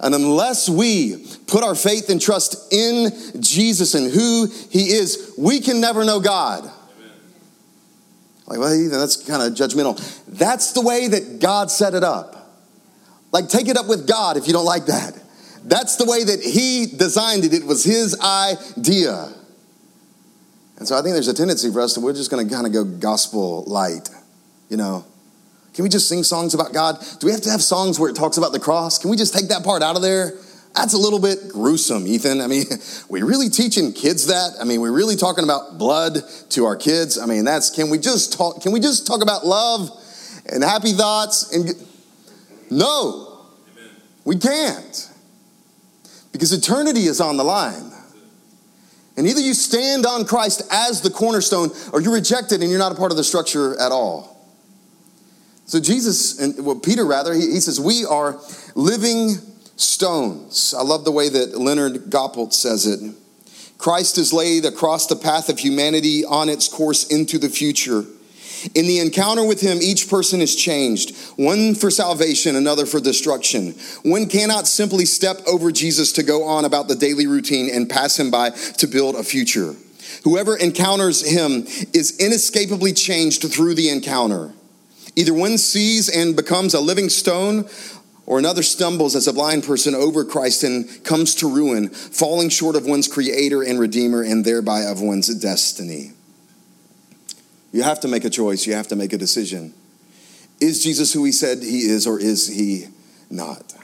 [0.00, 5.60] And unless we put our faith and trust in Jesus and who he is, we
[5.60, 6.64] can never know God.
[6.64, 7.10] Amen.
[8.46, 9.96] Like, well, that's kind of judgmental.
[10.26, 12.43] That's the way that God set it up.
[13.34, 15.20] Like, take it up with God if you don't like that.
[15.64, 19.28] That's the way that He designed it, it was His idea.
[20.78, 22.72] And so I think there's a tendency for us to, we're just to kind of
[22.72, 24.08] go gospel light,
[24.68, 25.04] you know.
[25.74, 27.04] Can we just sing songs about God?
[27.18, 28.98] Do we have to have songs where it talks about the cross?
[28.98, 30.34] Can we just take that part out of there?
[30.76, 32.40] That's a little bit gruesome, Ethan.
[32.40, 32.66] I mean,
[33.08, 34.52] we really teaching kids that?
[34.60, 36.18] I mean, we're really talking about blood
[36.50, 37.18] to our kids.
[37.18, 39.90] I mean, that's can we just talk can we just talk about love
[40.46, 41.74] and happy thoughts and
[42.74, 43.90] no, Amen.
[44.24, 45.10] we can't.
[46.32, 47.92] Because eternity is on the line.
[49.16, 52.80] And either you stand on Christ as the cornerstone or you reject it and you're
[52.80, 54.34] not a part of the structure at all.
[55.66, 58.40] So, Jesus, and well, Peter rather, he, he says, We are
[58.74, 59.36] living
[59.76, 60.74] stones.
[60.76, 63.14] I love the way that Leonard Goppelt says it.
[63.78, 68.04] Christ is laid across the path of humanity on its course into the future.
[68.74, 73.74] In the encounter with him, each person is changed, one for salvation, another for destruction.
[74.02, 78.18] One cannot simply step over Jesus to go on about the daily routine and pass
[78.18, 79.74] him by to build a future.
[80.24, 84.52] Whoever encounters him is inescapably changed through the encounter.
[85.16, 87.68] Either one sees and becomes a living stone,
[88.26, 92.74] or another stumbles as a blind person over Christ and comes to ruin, falling short
[92.74, 96.12] of one's creator and redeemer and thereby of one's destiny.
[97.74, 99.74] You have to make a choice, you have to make a decision.
[100.60, 102.86] Is Jesus who he said he is, or is he
[103.28, 103.74] not?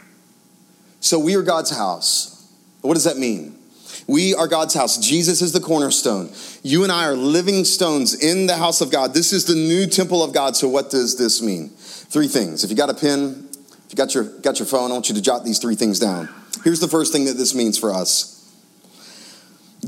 [1.01, 2.49] So we are God's house.
[2.83, 3.59] What does that mean?
[4.07, 4.97] We are God's house.
[4.97, 6.31] Jesus is the cornerstone.
[6.63, 9.13] You and I are living stones in the house of God.
[9.13, 10.55] This is the new temple of God.
[10.55, 11.71] So, what does this mean?
[11.71, 12.63] Three things.
[12.63, 13.49] If you got a pen,
[13.87, 15.99] if you got your, got your phone, I want you to jot these three things
[15.99, 16.29] down.
[16.63, 18.55] Here's the first thing that this means for us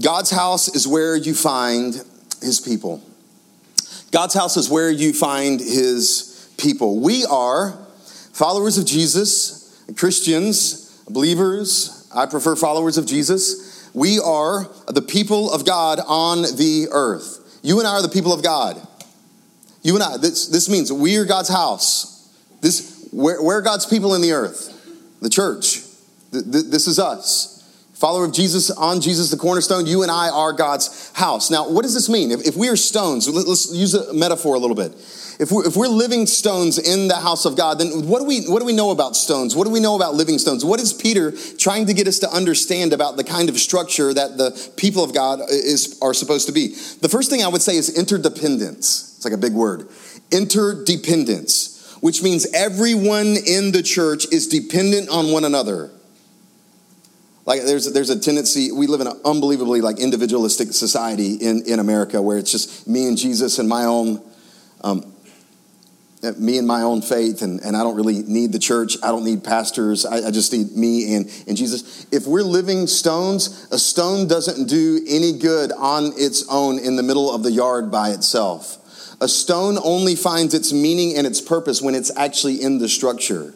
[0.02, 1.94] God's house is where you find
[2.40, 3.00] his people.
[4.12, 7.00] God's house is where you find his people.
[7.00, 7.72] We are
[8.32, 12.08] followers of Jesus, Christians, believers.
[12.14, 13.90] I prefer followers of Jesus.
[13.94, 17.58] We are the people of God on the earth.
[17.62, 18.86] You and I are the people of God.
[19.82, 22.30] You and I, this, this means we are God's house.
[22.60, 24.78] This, we're, we're God's people in the earth,
[25.20, 25.80] the church.
[26.30, 27.61] This is us
[28.02, 31.52] follower of Jesus, on Jesus, the cornerstone, you and I are God's house.
[31.52, 32.32] Now, what does this mean?
[32.32, 34.90] If, if we are stones, let's use a metaphor a little bit.
[35.38, 38.44] If we're, if we're living stones in the house of God, then what do, we,
[38.46, 39.54] what do we know about stones?
[39.54, 40.64] What do we know about living stones?
[40.64, 44.36] What is Peter trying to get us to understand about the kind of structure that
[44.36, 46.74] the people of God is, are supposed to be?
[47.02, 49.14] The first thing I would say is interdependence.
[49.14, 49.88] It's like a big word.
[50.32, 55.92] Interdependence, which means everyone in the church is dependent on one another.
[57.44, 61.78] Like there's there's a tendency we live in an unbelievably like individualistic society in in
[61.80, 64.22] America where it's just me and Jesus and my own
[64.82, 65.12] um,
[66.38, 68.96] me and my own faith and, and I don't really need the church.
[69.02, 70.06] I don't need pastors.
[70.06, 72.06] I, I just need me and, and Jesus.
[72.12, 77.02] If we're living stones, a stone doesn't do any good on its own in the
[77.02, 78.78] middle of the yard by itself.
[79.20, 83.54] A stone only finds its meaning and its purpose when it's actually in the structure.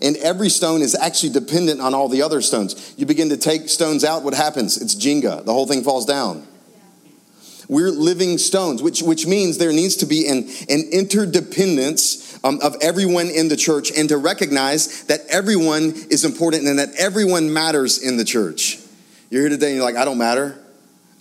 [0.00, 2.94] And every stone is actually dependent on all the other stones.
[2.96, 4.80] You begin to take stones out, what happens?
[4.80, 5.44] It's Jenga.
[5.44, 6.46] The whole thing falls down.
[7.68, 12.76] We're living stones, which, which means there needs to be an, an interdependence um, of
[12.80, 18.02] everyone in the church and to recognize that everyone is important and that everyone matters
[18.02, 18.78] in the church.
[19.30, 20.58] You're here today and you're like, I don't matter.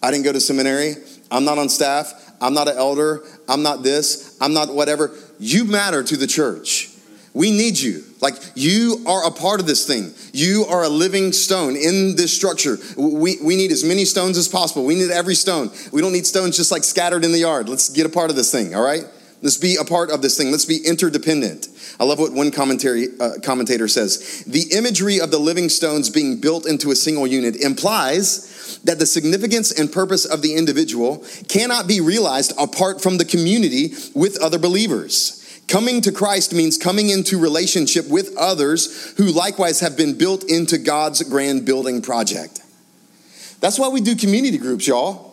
[0.02, 0.96] I didn't go to seminary.
[1.30, 2.14] I'm not on staff.
[2.40, 3.24] I'm not an elder.
[3.50, 4.38] I'm not this.
[4.40, 5.14] I'm not whatever.
[5.40, 6.90] You matter to the church.
[7.34, 8.04] We need you.
[8.20, 10.14] Like you are a part of this thing.
[10.34, 12.78] You are a living stone in this structure.
[12.98, 14.86] We, we need as many stones as possible.
[14.86, 15.72] We need every stone.
[15.92, 17.70] We don't need stones just like scattered in the yard.
[17.70, 19.04] Let's get a part of this thing, all right?
[19.44, 20.50] Let's be a part of this thing.
[20.50, 21.68] Let's be interdependent.
[22.00, 24.44] I love what one commentary uh, commentator says.
[24.48, 29.06] The imagery of the living stones being built into a single unit implies that the
[29.06, 34.58] significance and purpose of the individual cannot be realized apart from the community with other
[34.58, 35.44] believers.
[35.68, 40.78] Coming to Christ means coming into relationship with others who likewise have been built into
[40.78, 42.62] God's grand building project.
[43.60, 45.26] That's why we do community groups, y'all.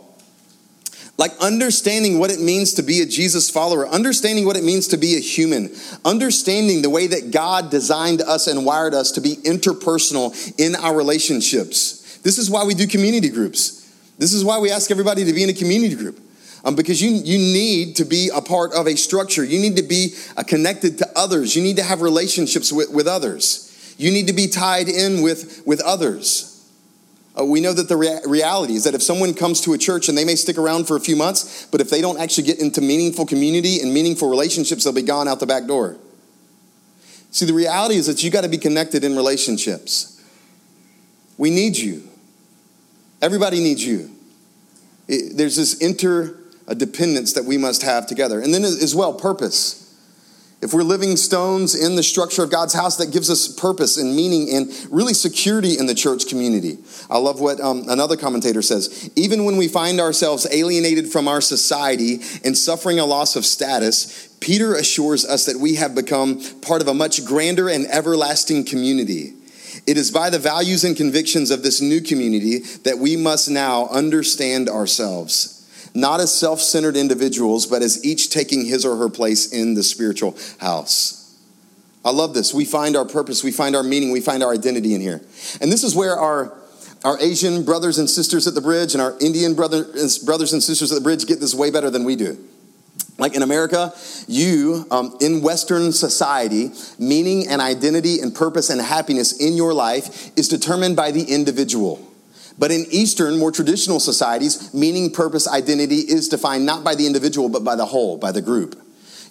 [1.17, 4.97] Like understanding what it means to be a Jesus follower, understanding what it means to
[4.97, 5.71] be a human,
[6.05, 10.97] understanding the way that God designed us and wired us to be interpersonal in our
[10.97, 12.19] relationships.
[12.25, 13.83] This is why we do community groups.
[14.19, 16.19] This is why we ask everybody to be in a community group
[16.65, 19.45] um, because you, you need to be a part of a structure.
[19.45, 21.55] You need to be uh, connected to others.
[21.55, 23.95] You need to have relationships with, with others.
[23.99, 26.51] You need to be tied in with, with others.
[27.39, 30.09] Uh, we know that the rea- reality is that if someone comes to a church
[30.09, 32.61] and they may stick around for a few months, but if they don't actually get
[32.61, 35.97] into meaningful community and meaningful relationships, they'll be gone out the back door.
[37.31, 40.23] See, the reality is that you got to be connected in relationships.
[41.37, 42.09] We need you.
[43.21, 44.11] Everybody needs you.
[45.09, 48.41] It, there's this inter a dependence that we must have together.
[48.41, 49.81] And then as well, purpose.
[50.65, 54.17] If we're living stones in the structure of God's house, that gives us purpose and
[54.17, 56.79] meaning and really security in the church community.
[57.11, 59.11] I love what um, another commentator says.
[59.15, 64.35] Even when we find ourselves alienated from our society and suffering a loss of status,
[64.41, 69.35] Peter assures us that we have become part of a much grander and everlasting community.
[69.87, 73.89] It is by the values and convictions of this new community that we must now
[73.89, 75.54] understand ourselves
[75.95, 79.83] not as self centered individuals, but as each taking his or her place in the
[79.83, 81.21] spiritual house.
[82.05, 82.53] I love this.
[82.53, 85.23] We find our purpose, we find our meaning, we find our identity in here.
[85.61, 86.53] And this is where our,
[87.03, 89.85] our Asian brothers and sisters at the bridge and our Indian brother,
[90.25, 92.37] brothers and sisters at the bridge get this way better than we do.
[93.17, 93.95] Like in America,
[94.27, 100.37] you, um, in Western society, meaning and identity and purpose and happiness in your life
[100.37, 102.07] is determined by the individual.
[102.59, 107.49] But in Eastern, more traditional societies, meaning, purpose, identity is defined not by the individual,
[107.49, 108.81] but by the whole, by the group.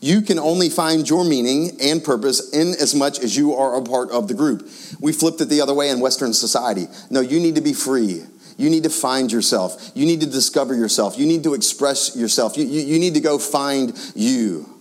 [0.01, 3.81] You can only find your meaning and purpose in as much as you are a
[3.81, 4.69] part of the group.
[4.99, 6.87] We flipped it the other way in Western society.
[7.09, 8.23] No, you need to be free.
[8.57, 9.91] You need to find yourself.
[9.95, 11.17] You need to discover yourself.
[11.17, 12.57] You need to express yourself.
[12.57, 14.72] You, you, you need to go find you.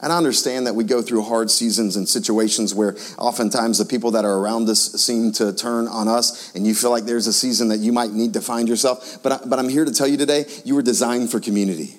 [0.00, 4.12] And I understand that we go through hard seasons and situations where oftentimes the people
[4.12, 7.32] that are around us seem to turn on us, and you feel like there's a
[7.32, 9.18] season that you might need to find yourself.
[9.22, 11.96] But, I, but I'm here to tell you today you were designed for community.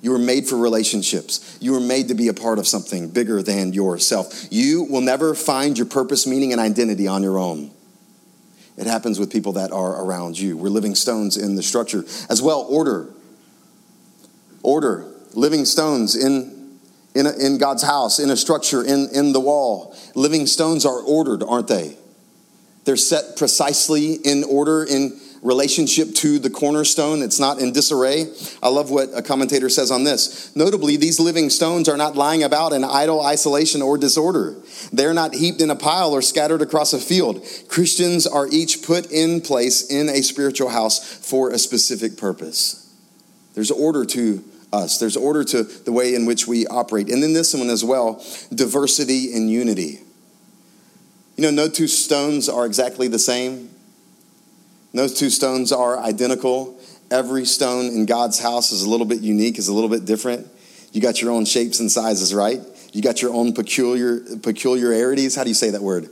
[0.00, 1.58] You were made for relationships.
[1.60, 4.46] You were made to be a part of something bigger than yourself.
[4.50, 7.70] You will never find your purpose, meaning, and identity on your own.
[8.78, 10.56] It happens with people that are around you.
[10.56, 12.04] We're living stones in the structure.
[12.30, 13.10] As well, order.
[14.62, 15.04] Order.
[15.34, 16.59] Living stones in
[17.14, 19.96] in, a, in God's house, in a structure, in, in the wall.
[20.14, 21.96] Living stones are ordered, aren't they?
[22.84, 27.22] They're set precisely in order in relationship to the cornerstone.
[27.22, 28.26] It's not in disarray.
[28.62, 30.54] I love what a commentator says on this.
[30.54, 34.56] Notably, these living stones are not lying about in idle isolation or disorder.
[34.92, 37.44] They're not heaped in a pile or scattered across a field.
[37.68, 42.94] Christians are each put in place in a spiritual house for a specific purpose.
[43.54, 44.98] There's order to us.
[44.98, 47.10] There's order to the way in which we operate.
[47.10, 50.00] And then this one as well diversity and unity.
[51.36, 53.70] You know, no two stones are exactly the same,
[54.92, 56.78] no two stones are identical.
[57.10, 60.46] Every stone in God's house is a little bit unique, is a little bit different.
[60.92, 62.60] You got your own shapes and sizes, right?
[62.92, 65.34] You got your own peculiar peculiarities.
[65.34, 66.10] How do you say that word?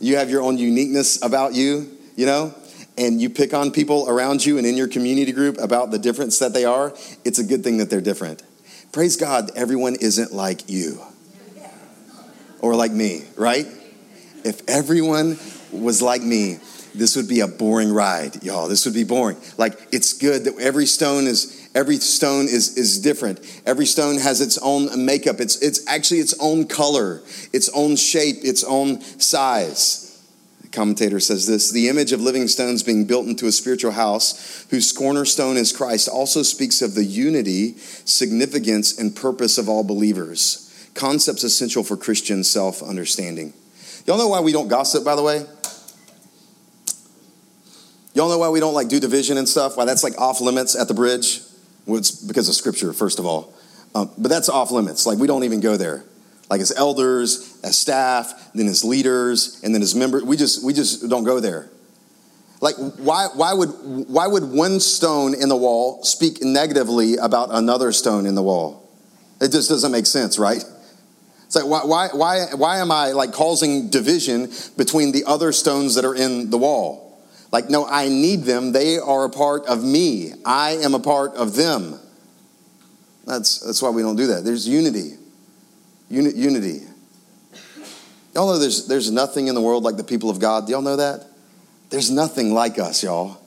[0.00, 2.54] You have your own uniqueness about you, you know?
[3.00, 6.38] And you pick on people around you and in your community group about the difference
[6.38, 6.92] that they are,
[7.24, 8.42] it's a good thing that they're different.
[8.92, 11.00] Praise God, everyone isn't like you
[12.60, 13.66] or like me, right?
[14.44, 15.38] If everyone
[15.72, 16.58] was like me,
[16.94, 18.68] this would be a boring ride, y'all.
[18.68, 19.38] This would be boring.
[19.56, 23.62] Like, it's good that every stone is Every stone is, is different.
[23.64, 25.38] Every stone has its own makeup.
[25.38, 27.22] It's, it's actually its own color,
[27.52, 30.09] its own shape, its own size.
[30.72, 34.92] Commentator says this The image of living stones being built into a spiritual house, whose
[34.92, 40.66] cornerstone is Christ, also speaks of the unity, significance, and purpose of all believers.
[40.94, 43.52] Concepts essential for Christian self understanding.
[44.06, 45.44] Y'all know why we don't gossip, by the way?
[48.14, 49.76] Y'all know why we don't like do division and stuff?
[49.76, 51.40] Why that's like off limits at the bridge?
[51.86, 53.54] Well, it's because of scripture, first of all.
[53.94, 55.06] Um, but that's off limits.
[55.06, 56.04] Like we don't even go there.
[56.50, 60.72] Like as elders, as staff, then as leaders, and then as members, we just we
[60.72, 61.70] just don't go there.
[62.60, 63.68] Like why why would
[64.08, 68.88] why would one stone in the wall speak negatively about another stone in the wall?
[69.40, 70.62] It just doesn't make sense, right?
[71.46, 75.94] It's like why why why why am I like causing division between the other stones
[75.94, 77.10] that are in the wall?
[77.52, 78.72] Like, no, I need them.
[78.72, 80.32] They are a part of me.
[80.44, 81.98] I am a part of them.
[83.26, 84.44] That's, that's why we don't do that.
[84.44, 85.14] There's unity.
[86.10, 86.80] Uni- unity.
[88.34, 90.66] Y'all know there's, there's nothing in the world like the people of God.
[90.66, 91.26] Do y'all know that?
[91.88, 93.40] There's nothing like us, y'all.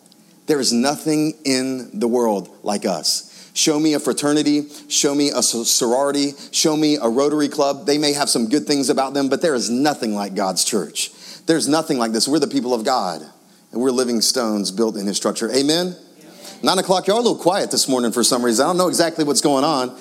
[0.48, 3.30] There is nothing in the world like us.
[3.54, 7.86] Show me a fraternity, show me a sorority, show me a Rotary Club.
[7.86, 11.12] They may have some good things about them, but there is nothing like God's church.
[11.46, 12.28] There's nothing like this.
[12.28, 13.22] We're the people of God
[13.72, 15.52] and we're living stones built in his structure.
[15.52, 15.96] Amen?
[16.64, 18.66] Nine o'clock, y'all are a little quiet this morning for some reason.
[18.66, 19.98] I don't know exactly what's going on.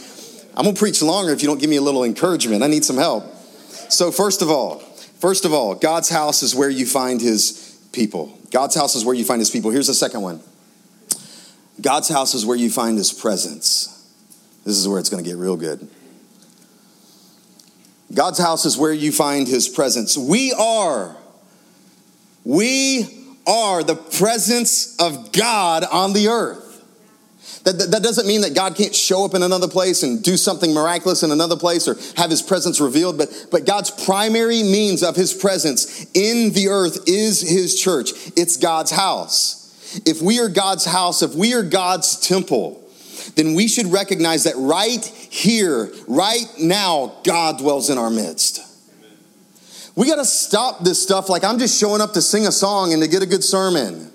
[0.54, 2.62] I'm gonna preach longer if you don't give me a little encouragement.
[2.62, 3.24] I need some help.
[3.88, 8.38] So, first of all, first of all, God's house is where you find his people.
[8.50, 9.70] God's house is where you find his people.
[9.70, 10.42] Here's the second one
[11.80, 13.88] God's house is where you find his presence.
[14.64, 15.88] This is where it's gonna get real good.
[18.14, 20.18] God's house is where you find his presence.
[20.18, 21.16] We are,
[22.44, 23.06] we
[23.46, 26.61] are the presence of God on the earth.
[27.64, 30.36] That, that, that, doesn't mean that God can't show up in another place and do
[30.36, 35.02] something miraculous in another place or have his presence revealed, but, but God's primary means
[35.04, 38.10] of his presence in the earth is his church.
[38.36, 40.00] It's God's house.
[40.04, 42.82] If we are God's house, if we are God's temple,
[43.36, 48.60] then we should recognize that right here, right now, God dwells in our midst.
[49.94, 52.92] We got to stop this stuff like I'm just showing up to sing a song
[52.92, 54.10] and to get a good sermon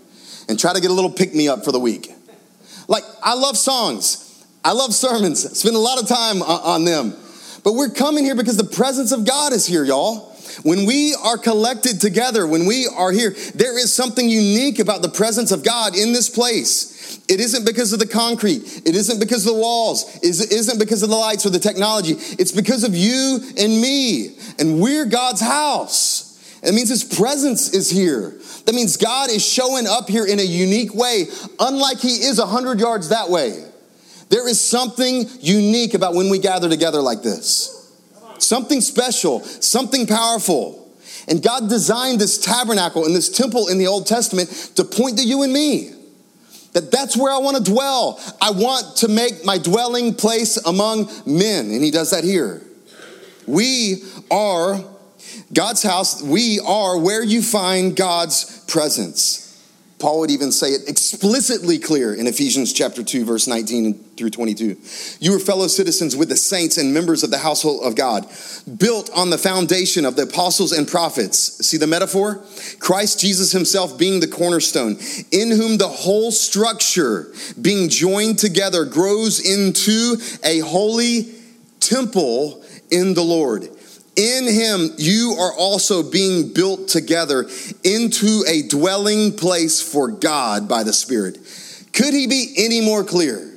[0.49, 2.11] and try to get a little pick me up for the week.
[2.87, 7.13] Like, I love songs, I love sermons, spend a lot of time on them.
[7.63, 10.33] But we're coming here because the presence of God is here, y'all.
[10.63, 15.09] When we are collected together, when we are here, there is something unique about the
[15.09, 17.19] presence of God in this place.
[17.27, 18.81] It isn't because of the concrete.
[18.85, 20.15] It isn't because of the walls.
[20.23, 22.13] It isn't because of the lights or the technology.
[22.39, 24.37] It's because of you and me.
[24.59, 26.26] And we're God's house.
[26.63, 28.35] It means His presence is here.
[28.65, 31.25] That means God is showing up here in a unique way,
[31.59, 33.63] unlike He is 100 yards that way.
[34.29, 37.73] There is something unique about when we gather together like this.
[38.39, 40.87] Something special, something powerful.
[41.27, 45.23] And God designed this tabernacle and this temple in the Old Testament to point to
[45.23, 45.91] you and me.
[46.73, 48.19] That that's where I want to dwell.
[48.41, 51.71] I want to make my dwelling place among men.
[51.71, 52.61] And he does that here.
[53.45, 54.83] We are
[55.53, 56.21] God's house.
[56.21, 59.43] We are where you find God's presence.
[59.99, 64.77] Paul would even say it explicitly clear in Ephesians chapter 2 verse 19 through 22.
[65.19, 68.27] You are fellow citizens with the saints and members of the household of God,
[68.77, 71.65] built on the foundation of the apostles and prophets.
[71.65, 72.43] See the metaphor?
[72.79, 74.97] Christ Jesus himself being the cornerstone,
[75.31, 81.33] in whom the whole structure being joined together grows into a holy
[81.79, 83.67] temple in the Lord.
[84.17, 87.47] In him, you are also being built together
[87.83, 91.37] into a dwelling place for God by the Spirit.
[91.93, 93.53] Could he be any more clear?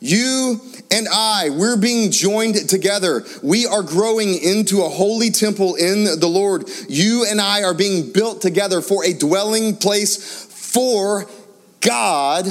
[0.00, 0.60] You
[0.90, 3.24] and I, we're being joined together.
[3.40, 6.68] We are growing into a holy temple in the Lord.
[6.88, 11.26] You and I are being built together for a dwelling place for
[11.80, 12.46] God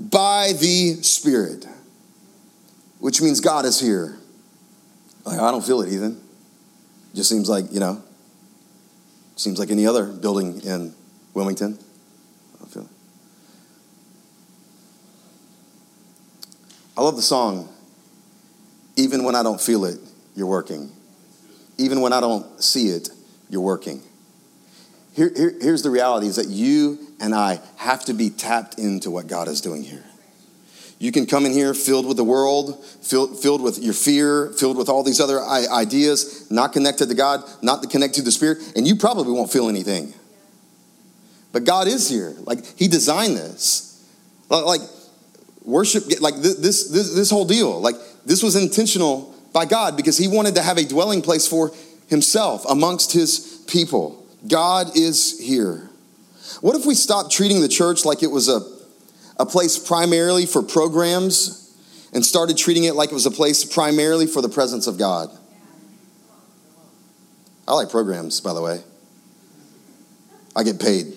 [0.00, 1.64] by the Spirit,
[2.98, 4.18] which means God is here.
[5.26, 6.20] Like, I don't feel it, Ethan.
[7.14, 8.00] Just seems like, you know,
[9.34, 10.94] seems like any other building in
[11.34, 11.78] Wilmington.
[12.54, 12.88] I don't feel it.
[16.96, 17.68] I love the song,
[18.96, 19.98] Even When I Don't Feel It,
[20.34, 20.92] You're Working.
[21.76, 23.10] Even when I don't see it,
[23.50, 24.02] you're working.
[25.12, 29.10] Here, here, here's the reality is that you and I have to be tapped into
[29.10, 30.05] what God is doing here.
[30.98, 34.78] You can come in here filled with the world, filled, filled with your fear, filled
[34.78, 38.86] with all these other ideas, not connected to God, not connected to the Spirit, and
[38.86, 40.14] you probably won't feel anything.
[41.52, 42.34] But God is here.
[42.44, 43.82] Like, He designed this.
[44.48, 44.80] Like,
[45.66, 50.28] worship, like this, this, this whole deal, like this was intentional by God because he
[50.28, 51.72] wanted to have a dwelling place for
[52.08, 54.24] himself amongst his people.
[54.46, 55.90] God is here.
[56.60, 58.60] What if we stopped treating the church like it was a,
[59.38, 61.62] a place primarily for programs
[62.12, 65.30] and started treating it like it was a place primarily for the presence of God?
[67.68, 68.80] I like programs, by the way.
[70.54, 71.14] I get paid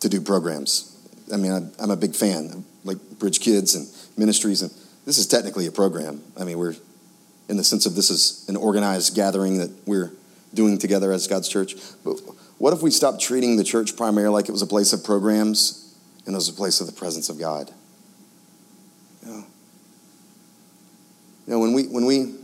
[0.00, 0.88] to do programs.
[1.32, 3.86] I mean, I'm a big fan, like Bridge Kids and
[4.18, 4.72] ministries, and
[5.06, 6.22] this is technically a program.
[6.38, 6.74] I mean, we're
[7.48, 10.12] in the sense of this is an organized gathering that we're
[10.54, 11.76] doing together as God's church.
[12.04, 12.14] But
[12.58, 15.81] what if we stopped treating the church primarily like it was a place of programs
[16.26, 17.70] and was a place of the presence of God?
[19.24, 19.44] You know,
[21.46, 22.34] you know when we when we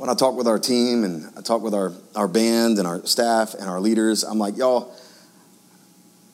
[0.00, 3.04] when I talk with our team and I talk with our, our band and our
[3.04, 4.96] staff and our leaders, I'm like, y'all,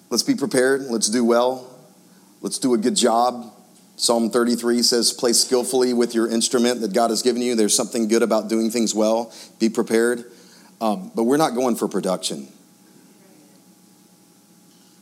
[0.08, 0.82] let's be prepared.
[0.82, 1.68] Let's do well.
[2.42, 3.52] Let's do a good job.
[3.96, 7.56] Psalm 33 says, play skillfully with your instrument that God has given you.
[7.56, 9.32] There's something good about doing things well.
[9.58, 10.24] Be prepared.
[10.80, 12.46] Um, but we're not going for production.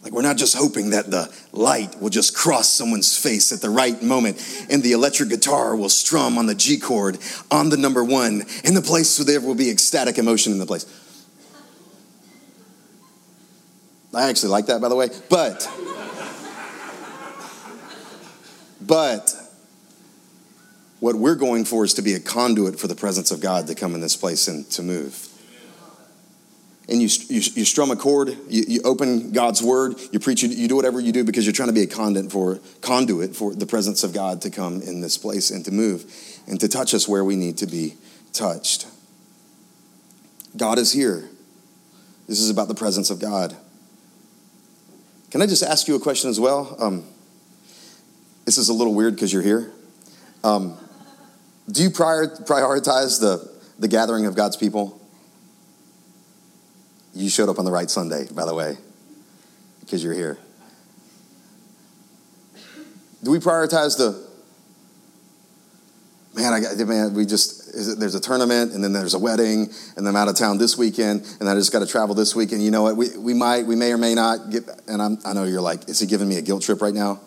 [0.04, 3.70] Like, we're not just hoping that the light will just cross someone's face at the
[3.70, 4.36] right moment
[4.68, 7.18] and the electric guitar will strum on the G chord
[7.50, 10.66] on the number one in the place so there will be ecstatic emotion in the
[10.66, 10.84] place.
[14.12, 15.08] I actually like that, by the way.
[15.30, 15.68] But,
[18.82, 19.34] but,
[21.00, 23.74] what we're going for is to be a conduit for the presence of God to
[23.74, 25.33] come in this place and to move.
[26.88, 30.50] And you, you, you strum a chord, you, you, open God's word, you preach, you,
[30.50, 33.54] you do whatever you do because you're trying to be a conduit for, conduit for
[33.54, 36.04] the presence of God to come in this place and to move
[36.46, 37.94] and to touch us where we need to be
[38.34, 38.86] touched.
[40.56, 41.30] God is here.
[42.28, 43.56] This is about the presence of God.
[45.30, 46.76] Can I just ask you a question as well?
[46.78, 47.04] Um,
[48.44, 49.72] this is a little weird because you're here.
[50.42, 50.76] Um,
[51.70, 55.00] do you prior, prioritize the, the gathering of God's people?
[57.14, 58.76] You showed up on the right Sunday, by the way,
[59.80, 60.38] because you're here.
[63.22, 64.24] Do we prioritize the
[66.34, 69.70] man, I got, man, we just, it, there's a tournament and then there's a wedding
[69.96, 72.62] and I'm out of town this weekend and I just got to travel this weekend.
[72.62, 72.96] You know what?
[72.96, 75.88] We, we might, we may or may not get, and I'm, I know you're like,
[75.88, 77.20] is he giving me a guilt trip right now?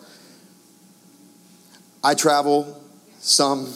[2.04, 2.80] I travel
[3.18, 3.72] some,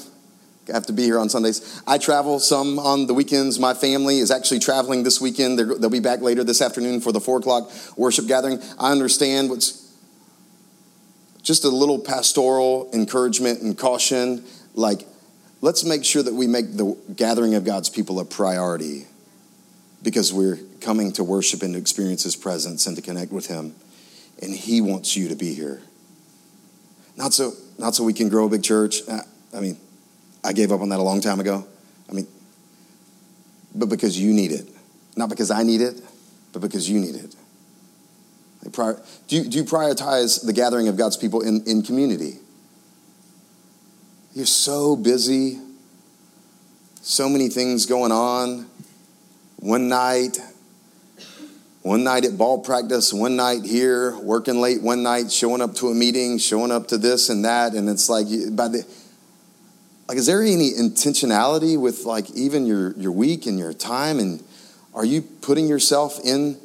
[0.69, 1.83] I have to be here on Sundays.
[1.87, 3.59] I travel some on the weekends.
[3.59, 5.59] My family is actually traveling this weekend.
[5.59, 8.61] they will be back later this afternoon for the four o'clock worship gathering.
[8.79, 9.93] I understand what's
[11.43, 14.45] just a little pastoral encouragement and caution.
[14.75, 15.07] Like,
[15.61, 19.07] let's make sure that we make the gathering of God's people a priority
[20.03, 23.75] because we're coming to worship and to experience His presence and to connect with Him.
[24.41, 25.83] And He wants you to be here.
[27.17, 29.01] Not so, not so we can grow a big church.
[29.55, 29.77] I mean,
[30.45, 31.67] I gave up on that a long time ago.
[32.09, 32.27] I mean,
[33.75, 34.69] but because you need it.
[35.17, 36.01] Not because I need it,
[36.53, 37.35] but because you need it.
[38.65, 42.39] Do you, do you prioritize the gathering of God's people in, in community?
[44.35, 45.59] You're so busy,
[47.03, 48.67] so many things going on.
[49.57, 50.39] One night,
[51.83, 55.89] one night at ball practice, one night here, working late one night, showing up to
[55.89, 58.27] a meeting, showing up to this and that, and it's like
[58.57, 58.87] by the
[60.13, 64.45] like is there any intentionality with like even your your week and your time and
[64.93, 66.59] are you putting yourself in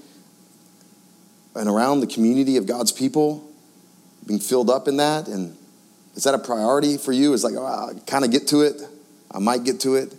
[1.56, 3.50] and around the community of God's people,
[4.26, 5.56] being filled up in that and
[6.14, 7.32] is that a priority for you?
[7.32, 8.82] Is like, oh, I kind of get to it.
[9.32, 10.14] I might get to it.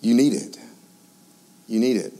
[0.00, 0.58] You need it.
[1.68, 2.12] You need it.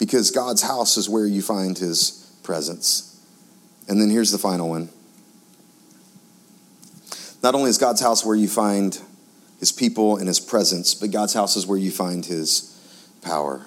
[0.00, 3.24] Because God's house is where you find his presence.
[3.86, 4.88] And then here's the final one.
[7.46, 9.00] Not only is God's house where you find
[9.60, 12.76] his people and his presence, but God's house is where you find his
[13.22, 13.64] power.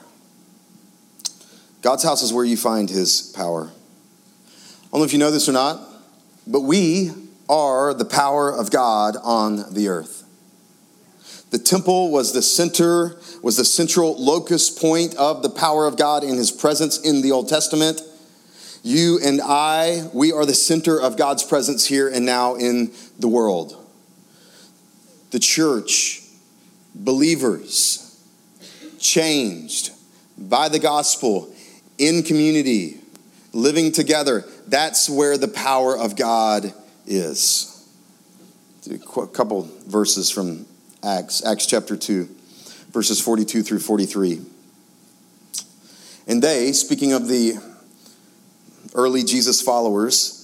[1.81, 3.71] God's house is where you find his power.
[3.71, 5.79] I don't know if you know this or not,
[6.45, 7.11] but we
[7.47, 10.25] are the power of God on the earth.
[11.51, 16.25] The temple was the center, was the central locus point of the power of God
[16.25, 18.01] in his presence in the Old Testament.
[18.89, 23.27] You and I, we are the center of God's presence here and now in the
[23.27, 23.77] world.
[25.29, 26.23] The church,
[26.95, 28.19] believers,
[28.97, 29.91] changed
[30.39, 31.53] by the gospel
[31.99, 32.97] in community,
[33.53, 34.43] living together.
[34.67, 36.73] That's where the power of God
[37.05, 37.87] is.
[38.89, 40.65] A couple verses from
[41.03, 42.27] Acts, Acts chapter 2,
[42.89, 44.41] verses 42 through 43.
[46.25, 47.68] And they, speaking of the
[48.95, 50.35] early Jesus followers,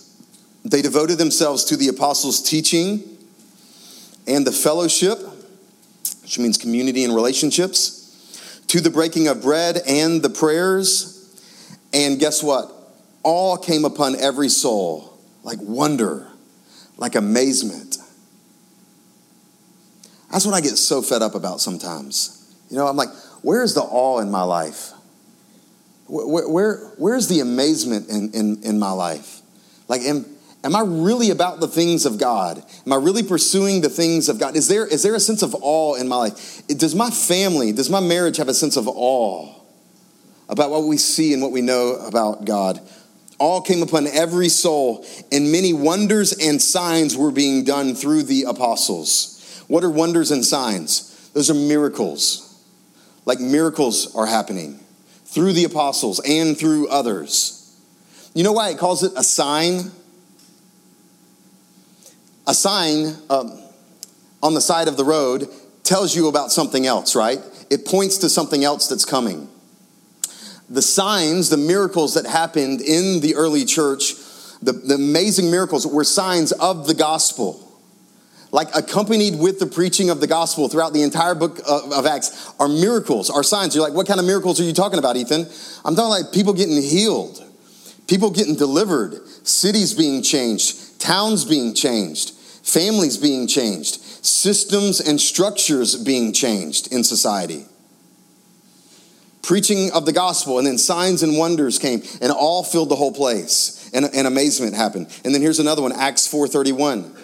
[0.63, 3.03] They devoted themselves to the apostles' teaching
[4.27, 5.19] and the fellowship,
[6.23, 11.11] which means community and relationships, to the breaking of bread and the prayers.
[11.93, 12.71] And guess what?
[13.21, 15.15] All came upon every soul
[15.45, 16.27] like wonder,
[16.97, 17.97] like amazement.
[20.31, 22.53] That's what I get so fed up about sometimes.
[22.69, 23.09] You know, I'm like,
[23.43, 24.91] where's the awe in my life?
[26.07, 29.41] Where, where, where's the amazement in, in, in my life?
[29.87, 30.25] Like, am,
[30.63, 32.63] am I really about the things of God?
[32.85, 34.55] Am I really pursuing the things of God?
[34.55, 36.65] Is there, is there a sense of awe in my life?
[36.67, 39.51] Does my family, does my marriage have a sense of awe
[40.47, 42.79] about what we see and what we know about God?
[43.37, 48.43] All came upon every soul, and many wonders and signs were being done through the
[48.43, 49.63] apostles.
[49.67, 51.29] What are wonders and signs?
[51.33, 52.41] Those are miracles.
[53.25, 54.79] Like miracles are happening
[55.35, 57.77] through the apostles and through others.
[58.33, 59.91] You know why it calls it a sign?
[62.47, 63.61] A sign um,
[64.41, 65.49] on the side of the road
[65.83, 67.39] tells you about something else, right?
[67.69, 69.49] It points to something else that's coming.
[70.69, 74.13] The signs, the miracles that happened in the early church,
[74.61, 77.64] the, the amazing miracles were signs of the gospel
[78.55, 82.53] like accompanied with the preaching of the gospel throughout the entire book of, of, Acts
[82.57, 83.75] are miracles, are signs.
[83.75, 85.45] You're like, what kind of miracles are you talking about, Ethan?
[85.83, 87.43] I'm talking like people getting healed,
[88.07, 93.95] people getting delivered, cities being changed, towns being changed, families being changed,
[94.25, 97.65] systems and structures being changed in society.
[99.41, 103.11] Preaching of the gospel, and then signs and wonders came, and all filled the whole
[103.11, 105.07] place, and, and amazement happened.
[105.25, 107.23] And then here's another one, Acts 4:31.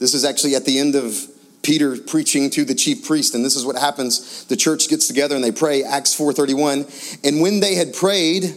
[0.00, 1.14] This is actually at the end of
[1.62, 4.44] Peter preaching to the chief priest and this is what happens.
[4.46, 8.56] The church gets together and they pray Acts 4:31 and when they had prayed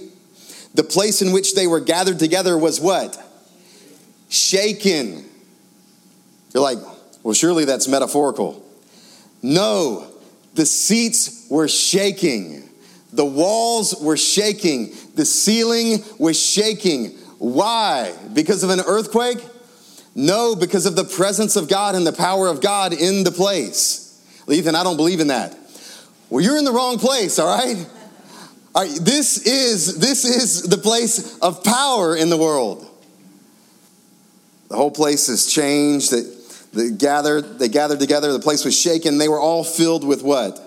[0.74, 3.22] the place in which they were gathered together was what?
[4.30, 5.30] Shaken.
[6.54, 6.80] You're like
[7.24, 8.66] well surely that's metaphorical.
[9.42, 10.08] No
[10.56, 12.70] the seats were shaking.
[13.12, 14.94] The walls were shaking.
[15.16, 17.18] The ceiling was shaking.
[17.38, 18.14] Why?
[18.34, 19.40] Because of an earthquake
[20.16, 24.22] no, because of the presence of God and the power of God in the place.
[24.50, 25.58] Ethan, I don't believe in that.
[26.30, 27.86] Well, you're in the wrong place, all right?
[28.76, 32.90] All right, this is this is the place of power in the world.
[34.70, 36.12] The whole place has changed.
[36.12, 36.24] They,
[36.74, 39.20] they gathered, they gathered together, the place was shaken.
[39.20, 40.60] They were all filled with what?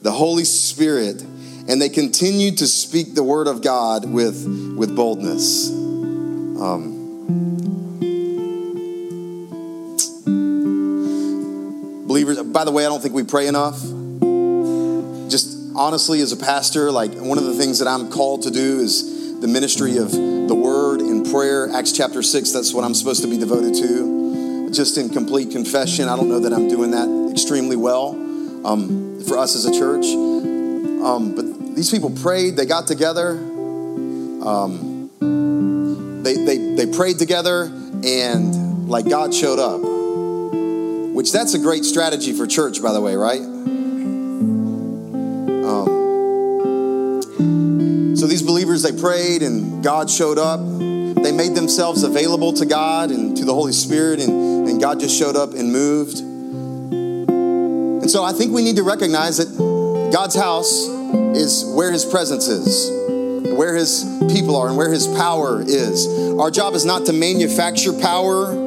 [0.00, 1.22] The Holy Spirit.
[1.68, 4.46] And they continued to speak the word of God with,
[4.76, 5.70] with boldness.
[5.70, 7.01] Um,
[12.52, 13.80] By the way, I don't think we pray enough.
[15.30, 18.78] Just honestly, as a pastor, like one of the things that I'm called to do
[18.80, 21.70] is the ministry of the word and prayer.
[21.72, 24.70] Acts chapter 6, that's what I'm supposed to be devoted to.
[24.70, 28.10] Just in complete confession, I don't know that I'm doing that extremely well
[28.66, 30.04] um, for us as a church.
[30.04, 35.10] Um, but these people prayed, they got together, um,
[36.22, 37.64] they, they, they prayed together,
[38.04, 39.91] and like God showed up
[41.22, 43.40] which that's a great strategy for church, by the way, right?
[45.68, 47.22] Um,
[48.16, 50.58] so these believers, they prayed and God showed up.
[50.58, 55.16] They made themselves available to God and to the Holy Spirit, and, and God just
[55.16, 56.18] showed up and moved.
[56.18, 60.88] And so I think we need to recognize that God's house
[61.36, 62.90] is where His presence is,
[63.56, 66.08] where His people are, and where His power is.
[66.40, 68.61] Our job is not to manufacture power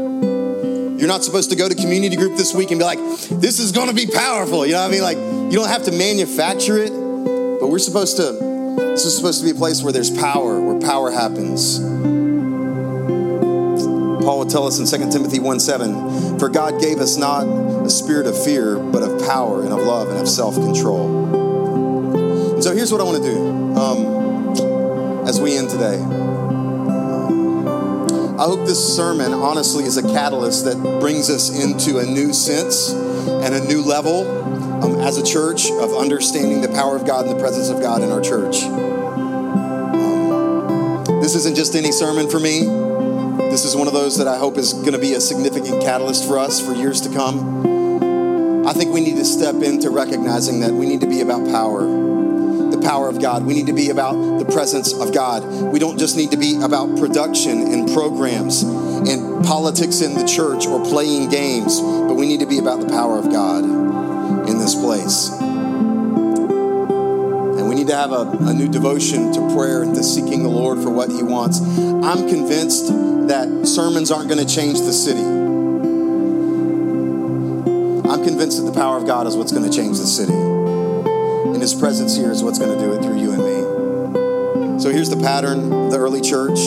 [0.98, 3.74] you're not supposed to go to community group this week and be like, this is
[3.74, 4.66] going to be powerful.
[4.66, 5.02] You know what I mean?
[5.02, 6.92] Like, you don't have to manufacture it,
[7.60, 8.32] but we're supposed to,
[8.78, 11.80] this is supposed to be a place where there's power, where power happens.
[14.24, 17.90] Paul would tell us in 2 Timothy 1 7, for God gave us not a
[17.90, 22.56] spirit of fear, but of power and of love and of self control.
[22.56, 26.35] And so here's what I want to do um, as we end today.
[28.38, 32.92] I hope this sermon, honestly, is a catalyst that brings us into a new sense
[32.92, 34.28] and a new level
[34.84, 38.02] um, as a church of understanding the power of God and the presence of God
[38.02, 38.64] in our church.
[39.96, 42.66] Um, this isn't just any sermon for me.
[43.50, 46.28] This is one of those that I hope is going to be a significant catalyst
[46.28, 48.68] for us for years to come.
[48.68, 52.05] I think we need to step into recognizing that we need to be about power
[52.86, 53.44] power of God.
[53.44, 55.44] We need to be about the presence of God.
[55.72, 60.68] We don't just need to be about production and programs and politics in the church
[60.68, 63.64] or playing games, but we need to be about the power of God
[64.48, 65.32] in this place.
[67.58, 70.50] And we need to have a, a new devotion to prayer and to seeking the
[70.50, 71.60] Lord for what He wants.
[71.60, 72.88] I'm convinced
[73.28, 75.24] that sermons aren't going to change the city.
[78.08, 80.55] I'm convinced that the power of God is what's going to change the city.
[81.54, 84.80] And His presence here is what's going to do it through you and me.
[84.80, 86.60] So here's the pattern the early church.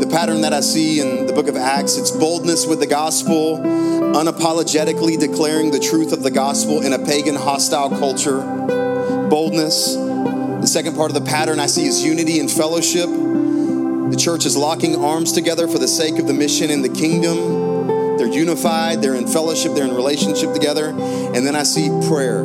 [0.00, 3.58] The pattern that I see in the book of Acts it's boldness with the gospel,
[3.58, 8.40] unapologetically declaring the truth of the gospel in a pagan, hostile culture.
[9.28, 9.96] Boldness.
[9.96, 13.08] The second part of the pattern I see is unity and fellowship.
[13.08, 18.16] The church is locking arms together for the sake of the mission in the kingdom.
[18.18, 20.88] They're unified, they're in fellowship, they're in relationship together.
[20.88, 22.44] And then I see prayer,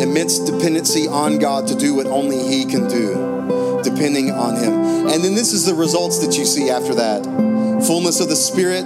[0.00, 4.72] immense dependency on God to do what only He can do, depending on Him.
[5.08, 7.24] And then this is the results that you see after that
[7.86, 8.84] fullness of the Spirit,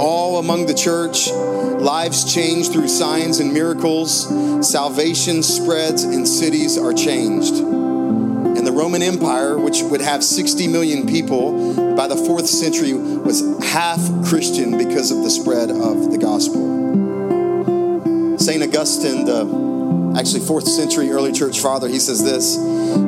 [0.00, 4.26] all among the church, lives changed through signs and miracles,
[4.68, 7.54] salvation spreads, and cities are changed.
[7.54, 13.42] And the Roman Empire, which would have 60 million people by the fourth century, was
[13.64, 16.76] half Christian because of the spread of the gospel.
[18.38, 18.62] St.
[18.62, 19.65] Augustine, the
[20.18, 22.56] actually fourth century early church father, he says this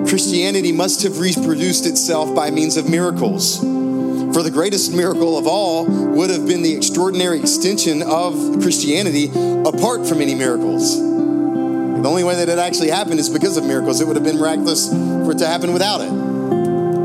[0.08, 3.58] Christianity must have reproduced itself by means of miracles.
[3.58, 9.28] For the greatest miracle of all would have been the extraordinary extension of Christianity
[9.66, 10.98] apart from any miracles.
[10.98, 14.00] The only way that it actually happened is because of miracles.
[14.00, 16.12] It would have been miraculous for it to happen without it.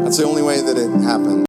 [0.04, 1.42] That's the only way that it happened.